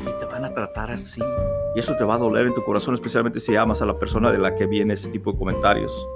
Y 0.00 0.18
te 0.18 0.24
van 0.26 0.44
a 0.44 0.52
tratar 0.52 0.90
así. 0.90 1.22
Y 1.74 1.78
eso 1.78 1.94
te 1.96 2.04
va 2.04 2.14
a 2.14 2.18
doler 2.18 2.46
en 2.46 2.54
tu 2.54 2.64
corazón, 2.64 2.94
especialmente 2.94 3.40
si 3.40 3.56
amas 3.56 3.82
a 3.82 3.86
la 3.86 3.98
persona 3.98 4.32
de 4.32 4.38
la 4.38 4.54
que 4.54 4.66
viene 4.66 4.94
ese 4.94 5.08
tipo 5.08 5.32
de 5.32 5.38
comentarios. 5.38 6.06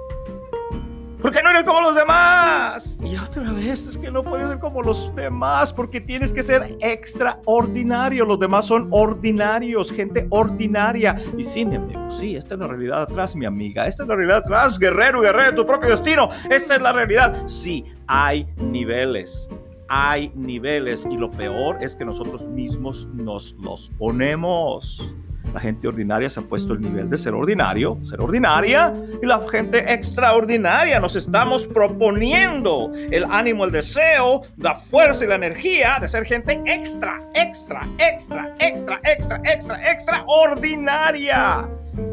¿Por 1.23 1.31
qué 1.31 1.41
no 1.41 1.51
eres 1.51 1.63
como 1.63 1.79
los 1.79 1.95
demás? 1.95 2.97
Y 3.01 3.15
otra 3.15 3.49
vez, 3.53 3.87
es 3.87 3.97
que 3.97 4.11
no 4.11 4.23
puedes 4.23 4.45
ser 4.49 4.59
como 4.59 4.81
los 4.81 5.15
demás 5.15 5.71
porque 5.71 6.01
tienes 6.01 6.33
que 6.33 6.43
ser 6.43 6.75
extraordinario. 6.81 8.25
Los 8.25 8.41
demás 8.41 8.65
son 8.65 8.89
ordinarios, 8.91 9.89
gente 9.89 10.27
ordinaria. 10.31 11.15
Y 11.37 11.45
sí, 11.45 11.63
mi 11.63 11.77
amigo, 11.77 12.11
sí, 12.11 12.35
esta 12.35 12.55
es 12.55 12.59
la 12.59 12.67
realidad 12.67 13.03
atrás, 13.03 13.37
mi 13.37 13.45
amiga. 13.45 13.87
Esta 13.87 14.03
es 14.03 14.09
la 14.09 14.17
realidad 14.17 14.39
atrás, 14.39 14.77
guerrero, 14.77 15.21
guerrero 15.21 15.55
tu 15.55 15.65
propio 15.65 15.91
destino. 15.91 16.27
Esta 16.49 16.75
es 16.75 16.81
la 16.81 16.91
realidad. 16.91 17.47
Sí, 17.47 17.85
hay 18.05 18.45
niveles 18.57 19.47
hay 19.87 20.31
niveles 20.35 21.05
y 21.09 21.17
lo 21.17 21.31
peor 21.31 21.77
es 21.81 21.95
que 21.95 22.05
nosotros 22.05 22.47
mismos 22.47 23.07
nos 23.13 23.53
los 23.59 23.89
ponemos. 23.97 25.15
La 25.53 25.59
gente 25.59 25.87
ordinaria 25.87 26.29
se 26.29 26.39
ha 26.39 26.43
puesto 26.43 26.73
el 26.73 26.81
nivel 26.81 27.09
de 27.09 27.17
ser 27.17 27.33
ordinario, 27.35 27.99
ser 28.03 28.21
ordinaria, 28.21 28.93
y 29.21 29.25
la 29.25 29.39
gente 29.41 29.93
extraordinaria 29.93 30.99
nos 30.99 31.15
estamos 31.15 31.67
proponiendo 31.67 32.91
el 33.11 33.23
ánimo, 33.25 33.65
el 33.65 33.71
deseo, 33.71 34.41
la 34.57 34.75
fuerza 34.75 35.25
y 35.25 35.27
la 35.27 35.35
energía 35.35 35.99
de 36.01 36.07
ser 36.07 36.25
gente 36.25 36.59
extra, 36.65 37.21
extra, 37.35 37.87
extra, 37.99 38.55
extra, 38.59 38.99
extra, 39.03 39.41
extra, 39.45 39.91
extraordinaria. 39.91 41.69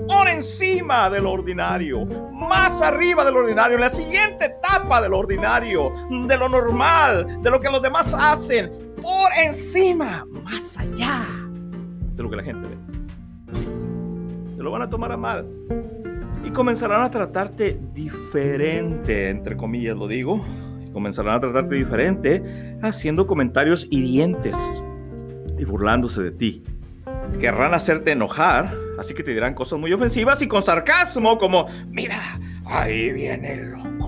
Por 0.07 0.29
encima 0.29 1.09
del 1.09 1.25
ordinario, 1.25 2.05
más 2.33 2.83
arriba 2.83 3.25
del 3.25 3.37
ordinario, 3.37 3.77
en 3.77 3.81
la 3.81 3.89
siguiente 3.89 4.55
etapa 4.77 5.01
del 5.03 5.15
ordinario, 5.15 5.93
de 6.11 6.37
lo 6.37 6.49
normal, 6.49 7.43
de 7.43 7.51
lo 7.51 7.61
que 7.61 7.71
los 7.71 7.83
demás 7.83 8.15
hacen, 8.19 8.71
por 9.01 9.31
encima, 9.45 10.25
más 10.45 10.77
allá 10.79 11.27
de 12.15 12.23
lo 12.23 12.31
que 12.31 12.37
la 12.37 12.43
gente 12.43 12.69
ve 12.69 12.91
lo 14.63 14.71
van 14.71 14.83
a 14.83 14.91
tomar 14.91 15.13
a 15.13 15.17
mal. 15.17 15.47
Y 16.45 16.51
comenzarán 16.51 17.03
a 17.03 17.11
tratarte 17.11 17.79
diferente, 17.93 19.29
entre 19.29 19.57
comillas 19.57 19.97
lo 19.97 20.09
digo. 20.09 20.45
comenzarán 20.93 21.37
a 21.37 21.41
tratarte 21.41 21.77
diferente 21.77 22.77
haciendo 22.83 23.27
comentarios 23.27 23.87
hirientes 23.91 24.57
y 25.57 25.65
burlándose 25.65 26.23
de 26.23 26.33
ti. 26.33 26.65
Querrán 27.39 27.75
hacerte 27.75 28.11
enojar, 28.11 28.75
así 28.99 29.15
que 29.15 29.23
te 29.23 29.31
dirán 29.31 29.55
cosas 29.55 29.79
muy 29.79 29.93
ofensivas 29.93 30.43
y 30.43 30.49
con 30.49 30.65
sarcasmo 30.65 31.39
como, 31.39 31.67
mira, 31.91 32.41
ahí 32.67 33.13
viene 33.13 33.53
el 33.53 33.71
loco, 33.71 34.00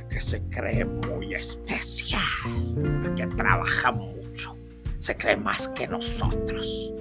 el 0.00 0.08
que 0.08 0.20
se 0.20 0.42
cree 0.48 0.84
muy 0.84 1.34
especial, 1.34 2.20
que 3.16 3.26
trabaja 3.26 3.92
mucho, 3.92 4.56
se 4.98 5.16
cree 5.16 5.36
más 5.36 5.68
que 5.68 5.86
nosotros. 5.86 6.92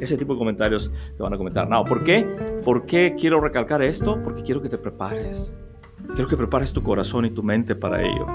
Ese 0.00 0.16
tipo 0.16 0.34
de 0.34 0.38
comentarios 0.38 0.90
te 1.16 1.22
van 1.22 1.34
a 1.34 1.36
comentar. 1.36 1.68
No, 1.68 1.84
¿por 1.84 2.04
qué? 2.04 2.24
¿Por 2.64 2.86
qué 2.86 3.14
quiero 3.18 3.40
recalcar 3.40 3.82
esto? 3.82 4.22
Porque 4.22 4.42
quiero 4.42 4.62
que 4.62 4.68
te 4.68 4.78
prepares. 4.78 5.56
Quiero 6.14 6.28
que 6.28 6.36
prepares 6.36 6.72
tu 6.72 6.82
corazón 6.82 7.24
y 7.24 7.30
tu 7.30 7.42
mente 7.42 7.74
para 7.74 8.02
ello. 8.02 8.26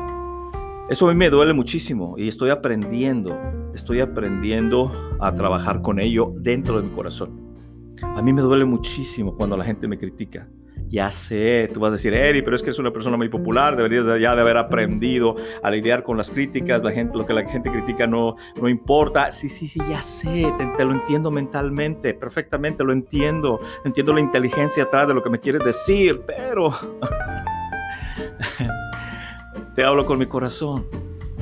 Eso 0.90 1.08
a 1.08 1.14
mí 1.14 1.18
me 1.18 1.30
duele 1.30 1.54
muchísimo 1.54 2.16
y 2.18 2.28
estoy 2.28 2.50
aprendiendo, 2.50 3.40
estoy 3.74 4.02
aprendiendo 4.02 4.92
a 5.22 5.34
trabajar 5.34 5.82
con 5.82 6.00
ello 6.00 6.34
dentro 6.36 6.82
de 6.82 6.88
mi 6.88 6.94
corazón. 6.94 7.56
A 8.02 8.22
mí 8.22 8.34
me 8.34 8.42
duele 8.42 8.66
muchísimo 8.66 9.36
cuando 9.36 9.56
la 9.56 9.64
gente 9.64 9.88
me 9.88 9.98
critica. 9.98 10.50
Ya 10.94 11.10
sé, 11.10 11.72
tú 11.74 11.80
vas 11.80 11.90
a 11.90 11.94
decir, 11.94 12.14
Eri, 12.14 12.44
pero 12.44 12.56
es 12.56 12.62
que 12.62 12.70
es 12.70 12.78
una 12.78 12.94
persona 12.94 13.18
muy 13.18 13.28
popular, 13.28 13.76
deberías 13.76 14.06
ya 14.22 14.36
de 14.36 14.42
haber 14.42 14.58
aprendido 14.58 15.36
a 15.64 15.72
lidiar 15.72 16.04
con 16.04 16.18
las 16.18 16.30
críticas, 16.30 16.84
la 16.84 16.92
gente, 16.92 17.18
lo 17.18 17.26
que 17.26 17.34
la 17.34 17.50
gente 17.50 17.72
critica 17.72 18.06
no, 18.06 18.36
no 18.62 18.70
importa. 18.70 19.32
Sí, 19.32 19.50
sí, 19.50 19.68
sí, 19.68 19.80
ya 19.90 20.04
sé, 20.04 20.54
te, 20.78 20.86
lo 20.86 20.92
entiendo 20.92 21.32
mentalmente, 21.32 22.14
perfectamente 22.14 22.84
lo 22.84 22.94
entiendo, 22.94 23.60
entiendo 23.84 24.14
la 24.14 24.20
inteligencia 24.20 24.84
atrás 24.84 25.08
de 25.08 25.16
lo 25.16 25.24
que 25.24 25.32
me 25.32 25.40
quieres 25.40 25.66
decir, 25.66 26.22
pero 26.28 26.70
te 29.76 29.84
hablo 29.84 30.06
con 30.06 30.20
mi 30.20 30.28
corazón. 30.28 30.86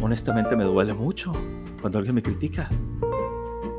Honestamente 0.01 0.55
me 0.55 0.63
duele 0.63 0.93
mucho 0.93 1.33
cuando 1.81 1.97
alguien 1.97 2.15
me 2.15 2.23
critica 2.23 2.69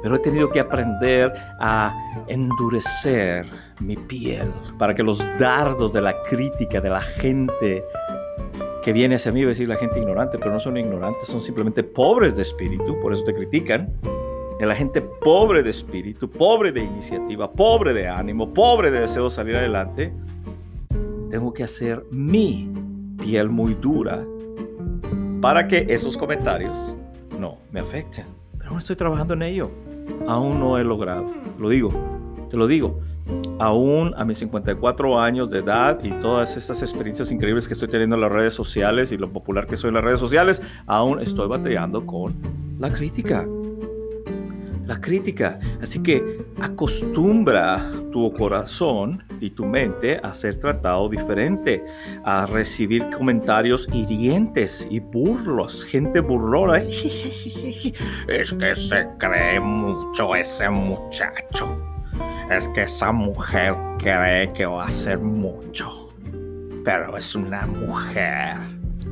pero 0.03 0.17
he 0.17 0.19
tenido 0.19 0.51
que 0.51 0.61
aprender 0.61 1.33
a 1.61 1.95
endurecer 2.27 3.47
mi 3.81 3.97
piel 3.97 4.51
para 4.79 4.95
que 4.95 5.03
los 5.03 5.25
dardos 5.39 5.93
de 5.93 6.03
la 6.03 6.23
crítica 6.25 6.81
de 6.81 6.91
la 6.91 7.01
gente 7.01 7.85
que 8.83 8.93
viene 8.93 9.15
hacia 9.15 9.31
mí, 9.31 9.45
decir 9.45 9.69
la 9.69 9.77
gente 9.77 10.01
ignorante, 10.01 10.39
pero 10.39 10.53
no 10.53 10.59
son 10.59 10.77
ignorantes, 10.77 11.29
son 11.29 11.41
simplemente 11.41 11.85
pobres 11.85 12.35
de 12.35 12.43
espíritu, 12.43 12.99
por 13.01 13.13
eso 13.13 13.23
te 13.23 13.33
critican. 13.33 13.93
Y 14.61 14.65
la 14.65 14.75
gente 14.75 15.01
pobre 15.01 15.63
de 15.63 15.71
espíritu, 15.71 16.29
pobre 16.29 16.73
de 16.73 16.83
iniciativa, 16.83 17.51
pobre 17.51 17.93
de 17.93 18.09
ánimo, 18.09 18.53
pobre 18.53 18.91
de 18.91 19.01
deseo 19.01 19.25
de 19.25 19.31
salir 19.31 19.57
adelante, 19.57 20.13
tengo 21.31 21.53
que 21.53 21.65
hacer 21.65 22.05
mi 22.11 22.73
piel 23.19 23.49
muy 23.49 23.75
dura 23.75 24.25
para 25.41 25.67
que 25.67 25.87
esos 25.89 26.17
comentarios 26.17 26.97
no 27.41 27.59
me 27.73 27.81
afecten. 27.81 28.27
Pero 28.59 28.71
aún 28.71 28.79
estoy 28.79 28.97
trabajando 28.97 29.35
en 29.35 29.43
ello 29.43 29.71
aún 30.27 30.61
no 30.61 30.79
he 30.79 30.85
logrado. 30.85 31.31
Lo 31.59 31.69
digo, 31.69 31.91
te 32.51 32.57
lo 32.57 32.67
digo. 32.67 33.01
Aún 33.59 34.13
a 34.17 34.25
mis 34.25 34.39
54 34.39 35.21
años 35.21 35.49
de 35.49 35.61
edad 35.61 36.03
y 36.03 36.11
todas 36.21 36.57
estas 36.57 36.83
experiencias 36.83 37.31
increíbles 37.31 37.69
que 37.69 37.75
estoy 37.75 37.89
teniendo 37.89 38.17
en 38.17 38.23
las 38.23 38.33
redes 38.33 38.53
sociales 38.53 39.13
y 39.13 39.17
lo 39.17 39.31
popular 39.33 39.67
que 39.67 39.77
soy 39.77 39.89
en 39.89 39.95
las 39.95 40.05
redes 40.05 40.21
sociales, 40.21 40.61
aún 40.87 41.21
estoy 41.21 41.49
batallando 41.49 42.05
con 42.05 42.35
la 42.79 42.93
crítica 42.93 43.47
crítica. 45.01 45.59
Así 45.81 46.03
que 46.03 46.45
acostumbra 46.61 47.91
tu 48.13 48.33
corazón 48.33 49.25
y 49.41 49.51
tu 49.51 49.65
mente 49.65 50.21
a 50.23 50.35
ser 50.35 50.59
tratado 50.59 51.09
diferente, 51.09 51.85
a 52.25 52.47
recibir 52.47 53.09
comentarios 53.11 53.89
hirientes 53.93 54.87
y 54.91 55.01
burlos, 55.01 55.85
gente 55.85 56.21
burlona. 56.21 56.83
Es 58.29 58.53
que 58.55 58.77
se 58.77 59.07
cree 59.19 59.59
mucho 59.59 60.35
ese 60.37 60.69
muchacho. 60.71 61.77
Es 62.51 62.69
que 62.69 62.83
esa 62.83 63.11
mujer 63.13 63.75
cree 63.99 64.53
que 64.53 64.67
va 64.67 64.85
a 64.85 64.89
hacer 64.89 65.19
mucho. 65.19 65.89
Pero 66.85 67.17
es 67.17 67.35
una 67.35 67.67
mujer. 67.67 68.57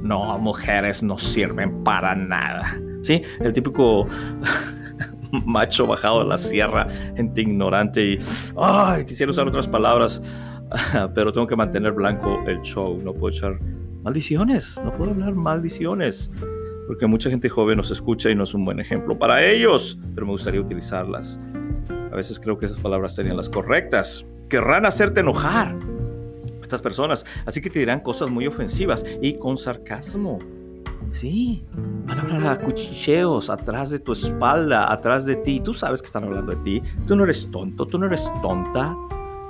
No, 0.03 0.39
mujeres 0.39 1.03
no 1.03 1.19
sirven 1.19 1.83
para 1.83 2.15
nada. 2.15 2.81
¿Sí? 3.03 3.23
El 3.41 3.53
típico 3.53 4.07
macho 5.47 5.87
bajado 5.87 6.21
de 6.21 6.27
la 6.27 6.39
sierra, 6.39 6.89
gente 7.17 7.43
ignorante 7.43 8.05
y, 8.05 8.19
ay, 8.57 9.05
quisiera 9.05 9.31
usar 9.31 9.47
otras 9.47 9.69
palabras, 9.69 10.21
pero 11.15 11.33
tengo 11.33 11.47
que 11.47 11.57
mantener 11.57 11.93
blanco 11.93 12.39
el 12.47 12.61
show, 12.63 13.01
no 13.03 13.13
puedo 13.13 13.35
echar 13.35 13.59
maldiciones, 14.03 14.81
no 14.85 14.93
puedo 14.93 15.11
hablar 15.11 15.35
maldiciones, 15.35 16.31
porque 16.87 17.07
mucha 17.07 17.31
gente 17.31 17.49
joven 17.49 17.77
nos 17.77 17.91
escucha 17.91 18.31
y 18.31 18.35
no 18.35 18.45
es 18.45 18.55
un 18.55 18.65
buen 18.65 18.81
ejemplo 18.81 19.19
para 19.19 19.45
ellos, 19.45 19.99
pero 20.15 20.27
me 20.27 20.33
gustaría 20.33 20.61
utilizarlas. 20.61 21.41
A 22.11 22.17
veces 22.17 22.41
creo 22.41 22.59
que 22.59 22.67
esas 22.67 22.81
palabras 22.81 23.15
serían 23.15 23.37
las 23.37 23.49
correctas. 23.49 24.27
Querrán 24.49 24.85
hacerte 24.85 25.21
enojar 25.21 25.79
estas 26.61 26.83
personas, 26.83 27.25
así 27.47 27.61
que 27.61 27.71
te 27.71 27.79
dirán 27.79 28.01
cosas 28.01 28.31
muy 28.31 28.47
ofensivas 28.47 29.05
y 29.23 29.35
con 29.35 29.57
sarcasmo. 29.57 30.41
Sí, 31.13 31.65
van 32.07 32.19
a 32.19 32.23
hablar 32.23 32.47
a 32.47 32.65
cuchicheos 32.65 33.51
atrás 33.51 33.91
de 33.91 33.99
tu 33.99 34.13
espalda, 34.13 34.93
atrás 34.93 35.27
de 35.27 35.37
ti. 35.37 35.61
Tú 35.61 35.75
sabes 35.75 36.01
que 36.01 36.07
están 36.07 36.25
hablando 36.25 36.53
de 36.53 36.63
ti. 36.63 36.83
Tú 37.07 37.17
no 37.17 37.25
eres 37.25 37.51
tonto, 37.51 37.87
tú 37.87 37.99
no 37.99 38.07
eres 38.07 38.33
tonta. 38.43 38.97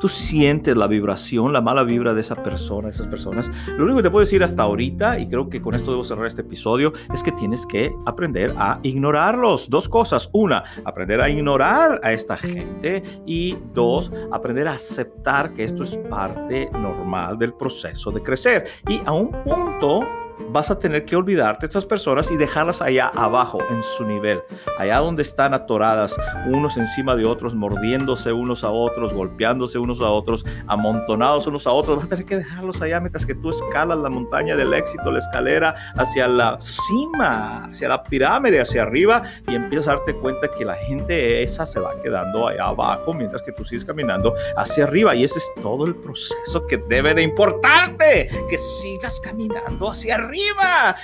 Tú 0.01 0.09
sientes 0.09 0.75
la 0.79 0.87
vibración, 0.87 1.53
la 1.53 1.61
mala 1.61 1.83
vibra 1.83 2.15
de 2.15 2.23
esa 2.23 2.35
persona, 2.35 2.89
esas 2.89 3.07
personas. 3.09 3.51
Lo 3.77 3.85
único 3.85 3.99
que 3.99 4.05
te 4.05 4.11
puedo 4.11 4.25
decir 4.25 4.43
hasta 4.43 4.63
ahorita, 4.63 5.19
y 5.19 5.29
creo 5.29 5.51
que 5.51 5.61
con 5.61 5.75
esto 5.75 5.91
debo 5.91 6.05
cerrar 6.05 6.27
este 6.27 6.41
episodio, 6.41 6.95
es 7.13 7.23
que 7.23 7.33
tienes 7.33 7.67
que 7.67 7.95
aprender 8.07 8.55
a 8.57 8.81
ignorarlos. 8.83 9.69
Dos 9.69 9.91
cosas. 9.91 10.31
Una, 10.33 10.65
aprender 10.87 11.21
a 11.21 11.29
ignorar 11.29 12.01
a 12.03 12.13
esta 12.13 12.39
gente. 12.39 13.03
Y 13.27 13.59
dos, 13.75 14.11
aprender 14.33 14.67
a 14.69 14.73
aceptar 14.73 15.53
que 15.53 15.65
esto 15.65 15.83
es 15.83 15.99
parte 16.09 16.71
normal 16.73 17.39
del 17.39 17.53
proceso 17.53 18.11
de 18.11 18.23
crecer. 18.23 18.65
Y 18.89 19.03
a 19.05 19.13
un 19.13 19.31
punto 19.45 20.01
vas 20.49 20.71
a 20.71 20.79
tener 20.79 21.05
que 21.05 21.17
olvidarte 21.17 21.67
de 21.67 21.67
estas 21.67 21.85
personas 21.85 22.31
y 22.31 22.37
dejarlas 22.37 22.83
allá 22.83 23.09
abajo, 23.15 23.59
en 23.71 23.83
su 23.83 24.05
nivel, 24.05 24.43
allá 24.79 24.99
donde 24.99 25.23
están 25.23 25.55
atoradas 25.55 26.17
unos 26.47 26.77
encima 26.77 27.15
de 27.17 27.25
otros, 27.25 27.55
mordiéndose 27.55 28.33
unos 28.33 28.65
a 28.65 28.71
otros, 28.71 29.13
golpeándose 29.13 29.79
unos 29.79 30.01
a 30.01 30.11
otros, 30.11 30.45
amontonados 30.67 31.47
unos 31.47 31.67
a 31.67 31.73
otros. 31.73 31.97
Vas 31.97 32.07
a 32.07 32.09
tener 32.09 32.25
que 32.25 32.37
dejarlos 32.37 32.81
allá 32.83 33.01
mientras 33.01 33.27
que 33.27 33.35
tú 33.35 33.51
escalas 33.51 33.99
la 33.99 34.11
montaña 34.11 34.57
del 34.57 34.75
éxito, 34.75 35.11
la 35.11 35.19
escalera 35.19 35.75
hacia 35.97 36.29
la 36.29 36.57
cima, 36.61 37.65
hacia 37.65 37.89
la 37.89 38.03
pirámide, 38.03 38.61
hacia 38.61 38.83
arriba 38.83 39.23
y 39.49 39.55
empiezas 39.55 39.89
a 39.89 39.97
darte 39.97 40.15
cuenta 40.15 40.49
que 40.49 40.65
la 40.65 40.75
gente 40.75 41.43
esa 41.43 41.67
se 41.67 41.81
va 41.81 41.95
quedando 42.03 42.49
allá 42.49 42.67
abajo 42.67 43.13
mientras 43.13 43.43
que 43.43 43.53
tú 43.53 43.65
sigues 43.65 43.85
caminando 43.85 44.35
hacia 44.57 44.85
arriba. 44.85 45.15
Y 45.15 45.25
ese 45.25 45.39
es 45.39 45.53
todo 45.63 45.87
el 45.87 45.95
proceso 45.95 46.67
que 46.67 46.79
debe 46.89 47.15
de 47.15 47.23
importarte, 47.23 48.29
que 48.49 48.59
sigas 48.59 49.21
caminando 49.21 49.91
hacia 49.91 50.17
arriba. 50.17 50.30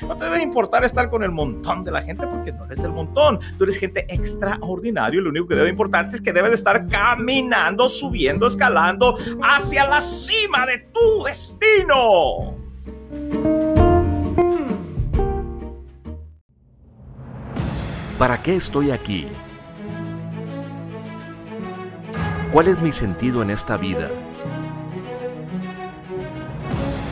No 0.03 0.17
te 0.17 0.25
debe 0.25 0.43
importar 0.43 0.85
estar 0.85 1.11
con 1.11 1.23
el 1.23 1.31
montón 1.31 1.85
de 1.85 1.91
la 1.91 2.03
gente 2.03 2.27
porque 2.27 2.53
no 2.53 2.65
eres 2.65 2.83
del 2.83 2.93
montón. 2.93 3.41
Tú 3.59 3.65
eres 3.65 3.77
gente 3.79 4.07
extraordinaria 4.09 5.21
lo 5.21 5.31
único 5.31 5.49
que 5.49 5.55
debe 5.55 5.71
importarte 5.71 6.17
es 6.17 6.23
que 6.23 6.33
debes 6.33 6.51
de 6.51 6.57
estar 6.57 6.87
caminando, 6.87 7.89
subiendo, 7.89 8.47
escalando 8.47 9.17
hacia 9.43 9.87
la 9.87 10.01
cima 10.01 10.67
de 10.67 10.79
tu 10.93 11.25
destino. 11.25 12.55
¿Para 18.19 18.43
qué 18.43 18.57
estoy 18.57 18.91
aquí? 18.91 19.29
¿Cuál 22.53 22.69
es 22.69 22.81
mi 22.81 22.93
sentido 22.93 23.43
en 23.43 23.51
esta 23.51 23.77
vida? 23.77 24.09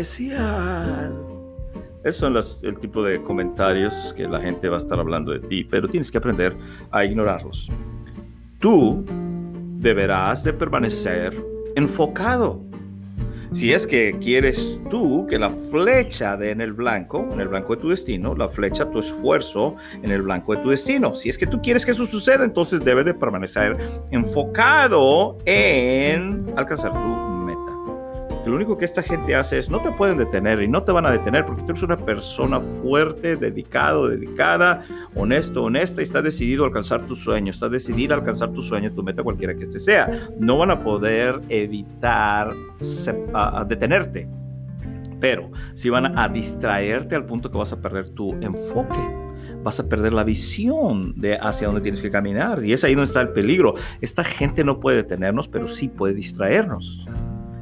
Especial. 0.00 1.14
Esos 2.02 2.16
son 2.16 2.34
los, 2.34 2.62
el 2.64 2.78
tipo 2.78 3.02
de 3.02 3.22
comentarios 3.22 4.12
que 4.16 4.28
la 4.28 4.40
gente 4.40 4.68
va 4.68 4.76
a 4.76 4.78
estar 4.78 4.98
hablando 4.98 5.32
de 5.32 5.40
ti, 5.40 5.64
pero 5.64 5.88
tienes 5.88 6.10
que 6.10 6.18
aprender 6.18 6.56
a 6.90 7.04
ignorarlos. 7.04 7.70
Tú 8.58 9.04
deberás 9.78 10.44
de 10.44 10.52
permanecer 10.52 11.34
enfocado. 11.76 12.62
Si 13.52 13.72
es 13.72 13.86
que 13.86 14.18
quieres 14.18 14.80
tú 14.90 15.26
que 15.28 15.38
la 15.38 15.50
flecha 15.50 16.36
dé 16.36 16.50
en 16.50 16.60
el 16.60 16.72
blanco, 16.72 17.28
en 17.32 17.40
el 17.40 17.48
blanco 17.48 17.76
de 17.76 17.82
tu 17.82 17.88
destino, 17.90 18.34
la 18.34 18.48
flecha 18.48 18.90
tu 18.90 18.98
esfuerzo 18.98 19.76
en 20.02 20.10
el 20.10 20.22
blanco 20.22 20.56
de 20.56 20.62
tu 20.62 20.70
destino. 20.70 21.14
Si 21.14 21.28
es 21.28 21.38
que 21.38 21.46
tú 21.46 21.62
quieres 21.62 21.86
que 21.86 21.92
eso 21.92 22.04
suceda, 22.04 22.44
entonces 22.44 22.84
debes 22.84 23.04
de 23.04 23.14
permanecer 23.14 23.76
enfocado 24.10 25.38
en 25.46 26.52
alcanzar 26.56 26.92
tu 26.92 27.33
lo 28.46 28.56
único 28.56 28.76
que 28.76 28.84
esta 28.84 29.02
gente 29.02 29.34
hace 29.34 29.58
es 29.58 29.70
no 29.70 29.80
te 29.80 29.90
pueden 29.92 30.18
detener 30.18 30.62
y 30.62 30.68
no 30.68 30.82
te 30.82 30.92
van 30.92 31.06
a 31.06 31.10
detener 31.10 31.46
porque 31.46 31.62
tú 31.62 31.70
eres 31.70 31.82
una 31.82 31.96
persona 31.96 32.60
fuerte, 32.60 33.36
dedicado, 33.36 34.08
dedicada, 34.08 34.84
honesto, 35.14 35.64
honesta 35.64 36.00
y 36.00 36.04
está 36.04 36.22
decidido 36.22 36.64
a 36.64 36.68
alcanzar 36.68 37.06
tu 37.06 37.16
sueño, 37.16 37.50
está 37.50 37.68
decidida 37.68 38.14
a 38.14 38.18
alcanzar 38.18 38.52
tu 38.52 38.62
sueño, 38.62 38.92
tu 38.92 39.02
meta 39.02 39.22
cualquiera 39.22 39.54
que 39.54 39.64
este 39.64 39.78
sea. 39.78 40.28
No 40.38 40.58
van 40.58 40.70
a 40.70 40.80
poder 40.80 41.40
evitar 41.48 42.52
detenerte, 43.66 44.28
pero 45.20 45.50
si 45.74 45.88
van 45.90 46.18
a 46.18 46.28
distraerte 46.28 47.14
al 47.14 47.24
punto 47.24 47.50
que 47.50 47.58
vas 47.58 47.72
a 47.72 47.80
perder 47.80 48.08
tu 48.08 48.32
enfoque 48.40 49.24
vas 49.62 49.80
a 49.80 49.88
perder 49.88 50.12
la 50.12 50.24
visión 50.24 51.14
de 51.16 51.38
hacia 51.40 51.66
dónde 51.66 51.80
tienes 51.80 52.02
que 52.02 52.10
caminar. 52.10 52.62
Y 52.64 52.72
es 52.72 52.84
ahí 52.84 52.94
donde 52.94 53.06
está 53.06 53.22
el 53.22 53.30
peligro. 53.30 53.74
Esta 54.00 54.22
gente 54.22 54.62
no 54.62 54.78
puede 54.78 54.98
detenernos, 54.98 55.48
pero 55.48 55.68
sí 55.68 55.88
puede 55.88 56.14
distraernos. 56.14 57.06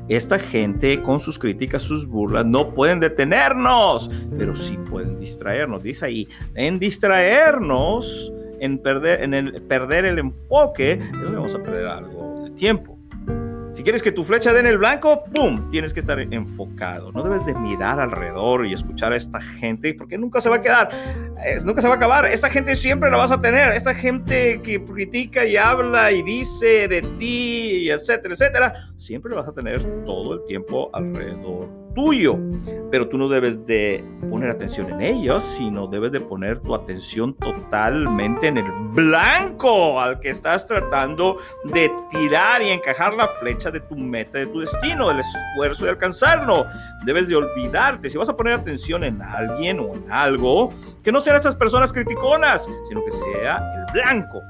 Esta 0.08 0.38
gente 0.38 1.00
con 1.00 1.20
sus 1.20 1.38
críticas, 1.38 1.82
sus 1.82 2.06
burlas, 2.06 2.44
no 2.44 2.74
pueden 2.74 3.00
detenernos, 3.00 4.10
pero 4.36 4.54
sí 4.54 4.76
pueden 4.90 5.18
distraernos. 5.18 5.82
Dice 5.82 6.06
ahí, 6.06 6.28
en 6.54 6.78
distraernos, 6.78 8.32
en 8.60 8.78
perder, 8.78 9.22
en 9.22 9.34
el, 9.34 9.62
perder 9.62 10.04
el 10.04 10.18
enfoque, 10.18 11.00
vamos 11.32 11.54
a 11.54 11.62
perder 11.62 11.86
algo 11.86 12.44
de 12.44 12.50
tiempo. 12.52 13.01
Si 13.72 13.82
quieres 13.82 14.02
que 14.02 14.12
tu 14.12 14.22
flecha 14.22 14.52
dé 14.52 14.60
en 14.60 14.66
el 14.66 14.76
blanco, 14.76 15.24
¡pum! 15.32 15.70
Tienes 15.70 15.94
que 15.94 16.00
estar 16.00 16.20
enfocado. 16.20 17.10
No 17.10 17.22
debes 17.22 17.46
de 17.46 17.54
mirar 17.54 17.98
alrededor 17.98 18.66
y 18.66 18.74
escuchar 18.74 19.14
a 19.14 19.16
esta 19.16 19.40
gente 19.40 19.94
porque 19.94 20.18
nunca 20.18 20.42
se 20.42 20.50
va 20.50 20.56
a 20.56 20.60
quedar, 20.60 20.90
nunca 21.64 21.80
se 21.80 21.88
va 21.88 21.94
a 21.94 21.96
acabar. 21.96 22.26
Esta 22.26 22.50
gente 22.50 22.76
siempre 22.76 23.10
la 23.10 23.16
vas 23.16 23.30
a 23.30 23.38
tener. 23.38 23.72
Esta 23.72 23.94
gente 23.94 24.60
que 24.62 24.84
critica 24.84 25.46
y 25.46 25.56
habla 25.56 26.12
y 26.12 26.22
dice 26.22 26.86
de 26.86 27.00
ti, 27.18 27.90
etcétera, 27.90 28.34
etcétera, 28.34 28.72
siempre 28.98 29.30
la 29.30 29.38
vas 29.38 29.48
a 29.48 29.54
tener 29.54 29.82
todo 30.04 30.34
el 30.34 30.44
tiempo 30.46 30.90
alrededor 30.92 31.81
tuyo, 31.94 32.38
pero 32.90 33.08
tú 33.08 33.18
no 33.18 33.28
debes 33.28 33.66
de 33.66 34.04
poner 34.28 34.50
atención 34.50 34.90
en 34.90 35.00
ellos, 35.00 35.44
sino 35.44 35.86
debes 35.86 36.12
de 36.12 36.20
poner 36.20 36.60
tu 36.60 36.74
atención 36.74 37.34
totalmente 37.34 38.48
en 38.48 38.58
el 38.58 38.70
blanco 38.92 40.00
al 40.00 40.20
que 40.20 40.30
estás 40.30 40.66
tratando 40.66 41.38
de 41.64 41.90
tirar 42.10 42.62
y 42.62 42.70
encajar 42.70 43.14
la 43.14 43.28
flecha 43.28 43.70
de 43.70 43.80
tu 43.80 43.96
meta, 43.96 44.38
de 44.38 44.46
tu 44.46 44.60
destino, 44.60 45.08
del 45.08 45.20
esfuerzo 45.20 45.84
de 45.84 45.90
alcanzarlo. 45.90 46.66
Debes 47.04 47.28
de 47.28 47.36
olvidarte, 47.36 48.08
si 48.08 48.18
vas 48.18 48.28
a 48.28 48.36
poner 48.36 48.54
atención 48.54 49.04
en 49.04 49.20
alguien 49.22 49.80
o 49.80 49.94
en 49.94 50.10
algo, 50.10 50.70
que 51.02 51.12
no 51.12 51.20
sean 51.20 51.36
esas 51.36 51.56
personas 51.56 51.92
criticonas, 51.92 52.68
sino 52.88 53.04
que 53.04 53.10
sea 53.10 53.62
el 53.74 53.92
blanco, 53.92 54.40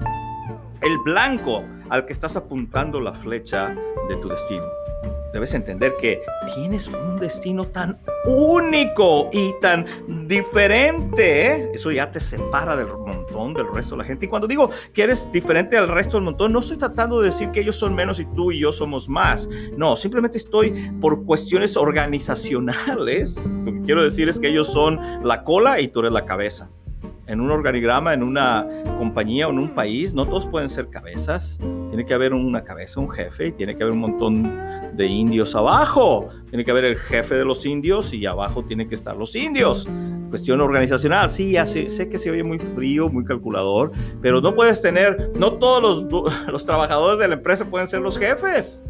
el 0.80 0.98
blanco 0.98 1.64
al 1.88 2.06
que 2.06 2.12
estás 2.12 2.36
apuntando 2.36 3.00
la 3.00 3.12
flecha 3.12 3.74
de 4.08 4.16
tu 4.16 4.28
destino 4.28 4.81
debes 5.32 5.54
entender 5.54 5.94
que 6.00 6.22
tienes 6.54 6.88
un 6.88 7.18
destino 7.18 7.66
tan 7.68 7.98
único 8.26 9.30
y 9.32 9.52
tan 9.60 9.86
diferente. 10.28 11.46
¿eh? 11.46 11.70
Eso 11.74 11.90
ya 11.90 12.10
te 12.10 12.20
separa 12.20 12.76
del 12.76 12.86
montón 12.86 13.54
del 13.54 13.72
resto 13.72 13.94
de 13.94 13.98
la 13.98 14.04
gente. 14.04 14.26
Y 14.26 14.28
cuando 14.28 14.46
digo 14.46 14.70
que 14.92 15.02
eres 15.02 15.30
diferente 15.32 15.76
al 15.76 15.88
resto 15.88 16.16
del 16.16 16.24
montón, 16.24 16.52
no 16.52 16.60
estoy 16.60 16.76
tratando 16.76 17.20
de 17.20 17.26
decir 17.26 17.50
que 17.50 17.60
ellos 17.60 17.76
son 17.76 17.94
menos 17.94 18.20
y 18.20 18.26
tú 18.26 18.52
y 18.52 18.60
yo 18.60 18.72
somos 18.72 19.08
más. 19.08 19.48
No, 19.76 19.96
simplemente 19.96 20.38
estoy 20.38 20.92
por 21.00 21.24
cuestiones 21.24 21.76
organizacionales. 21.76 23.42
Lo 23.64 23.72
que 23.72 23.82
quiero 23.82 24.04
decir 24.04 24.28
es 24.28 24.38
que 24.38 24.48
ellos 24.48 24.68
son 24.68 25.00
la 25.24 25.44
cola 25.44 25.80
y 25.80 25.88
tú 25.88 26.00
eres 26.00 26.12
la 26.12 26.24
cabeza 26.24 26.70
en 27.32 27.40
un 27.40 27.50
organigrama, 27.50 28.12
en 28.12 28.22
una 28.22 28.66
compañía 28.98 29.48
o 29.48 29.50
en 29.50 29.58
un 29.58 29.74
país, 29.74 30.12
no 30.12 30.26
todos 30.26 30.46
pueden 30.46 30.68
ser 30.68 30.88
cabezas. 30.88 31.58
Tiene 31.88 32.04
que 32.04 32.12
haber 32.12 32.34
una 32.34 32.62
cabeza, 32.62 33.00
un 33.00 33.10
jefe, 33.10 33.48
y 33.48 33.52
tiene 33.52 33.74
que 33.74 33.82
haber 33.82 33.94
un 33.94 34.00
montón 34.00 34.60
de 34.94 35.06
indios 35.06 35.56
abajo. 35.56 36.28
Tiene 36.50 36.62
que 36.62 36.70
haber 36.70 36.84
el 36.84 36.96
jefe 36.96 37.34
de 37.34 37.44
los 37.46 37.64
indios 37.64 38.12
y 38.12 38.26
abajo 38.26 38.62
tienen 38.62 38.86
que 38.86 38.94
estar 38.94 39.16
los 39.16 39.34
indios. 39.34 39.88
Cuestión 40.28 40.60
organizacional, 40.60 41.30
sí, 41.30 41.52
ya 41.52 41.64
sé, 41.64 41.88
sé 41.88 42.10
que 42.10 42.18
se 42.18 42.30
oye 42.30 42.42
muy 42.42 42.58
frío, 42.58 43.08
muy 43.08 43.24
calculador, 43.24 43.92
pero 44.20 44.42
no 44.42 44.54
puedes 44.54 44.82
tener, 44.82 45.30
no 45.34 45.54
todos 45.54 45.82
los, 46.10 46.32
los 46.48 46.66
trabajadores 46.66 47.18
de 47.18 47.28
la 47.28 47.34
empresa 47.34 47.64
pueden 47.64 47.86
ser 47.86 48.00
los 48.02 48.18
jefes. 48.18 48.84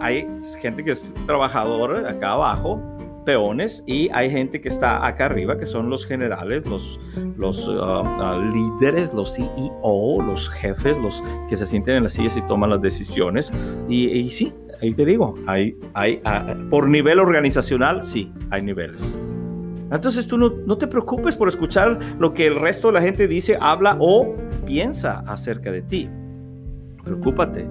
Hay 0.00 0.28
gente 0.60 0.84
que 0.84 0.92
es 0.92 1.14
trabajador 1.26 2.06
acá 2.06 2.32
abajo, 2.32 2.93
peones 3.24 3.82
y 3.86 4.08
hay 4.12 4.30
gente 4.30 4.60
que 4.60 4.68
está 4.68 5.06
acá 5.06 5.26
arriba 5.26 5.58
que 5.58 5.66
son 5.66 5.90
los 5.90 6.06
generales, 6.06 6.66
los, 6.66 7.00
los 7.36 7.66
uh, 7.66 7.72
uh, 7.72 8.52
líderes, 8.52 9.14
los 9.14 9.34
CEO, 9.34 10.22
los 10.22 10.48
jefes, 10.50 10.96
los 10.98 11.22
que 11.48 11.56
se 11.56 11.66
sienten 11.66 11.96
en 11.96 12.02
las 12.04 12.12
sillas 12.12 12.36
y 12.36 12.42
toman 12.42 12.70
las 12.70 12.80
decisiones. 12.80 13.52
Y, 13.88 14.30
sí, 14.30 14.52
ahí 14.80 14.94
te 14.94 15.04
digo, 15.04 15.34
hay, 15.46 15.76
hay, 15.94 16.20
uh, 16.24 16.68
por 16.68 16.88
nivel 16.88 17.18
organizacional, 17.18 18.04
sí, 18.04 18.32
hay 18.50 18.62
niveles. 18.62 19.18
Entonces 19.90 20.26
tú 20.26 20.38
no, 20.38 20.50
no 20.50 20.78
te 20.78 20.86
preocupes 20.86 21.36
por 21.36 21.48
escuchar 21.48 21.98
lo 22.18 22.34
que 22.34 22.46
el 22.46 22.56
resto 22.56 22.88
de 22.88 22.94
la 22.94 23.02
gente 23.02 23.28
dice, 23.28 23.56
habla 23.60 23.96
o 24.00 24.34
piensa 24.66 25.22
acerca 25.26 25.70
de 25.70 25.82
ti. 25.82 26.08
Preocúpate 27.04 27.68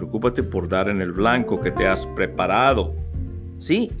Preocúpate 0.00 0.42
por 0.42 0.66
dar 0.66 0.88
en 0.88 1.02
el 1.02 1.12
blanco 1.12 1.60
que 1.60 1.70
te 1.70 1.86
has 1.86 2.06
preparado. 2.06 2.94
Sí, 3.58 3.92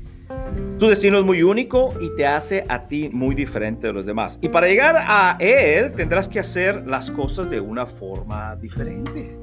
tu 0.78 0.86
destino 0.86 1.18
es 1.18 1.24
muy 1.24 1.42
único 1.42 1.94
y 2.00 2.14
te 2.16 2.26
hace 2.26 2.64
a 2.68 2.88
ti 2.88 3.10
muy 3.12 3.34
diferente 3.34 3.88
de 3.88 3.92
los 3.92 4.06
demás. 4.06 4.38
Y 4.40 4.48
para 4.48 4.66
llegar 4.66 4.96
a 4.98 5.36
él 5.38 5.92
tendrás 5.92 6.28
que 6.28 6.40
hacer 6.40 6.86
las 6.86 7.10
cosas 7.10 7.50
de 7.50 7.60
una 7.60 7.84
forma 7.84 8.56
diferente. 8.56 9.38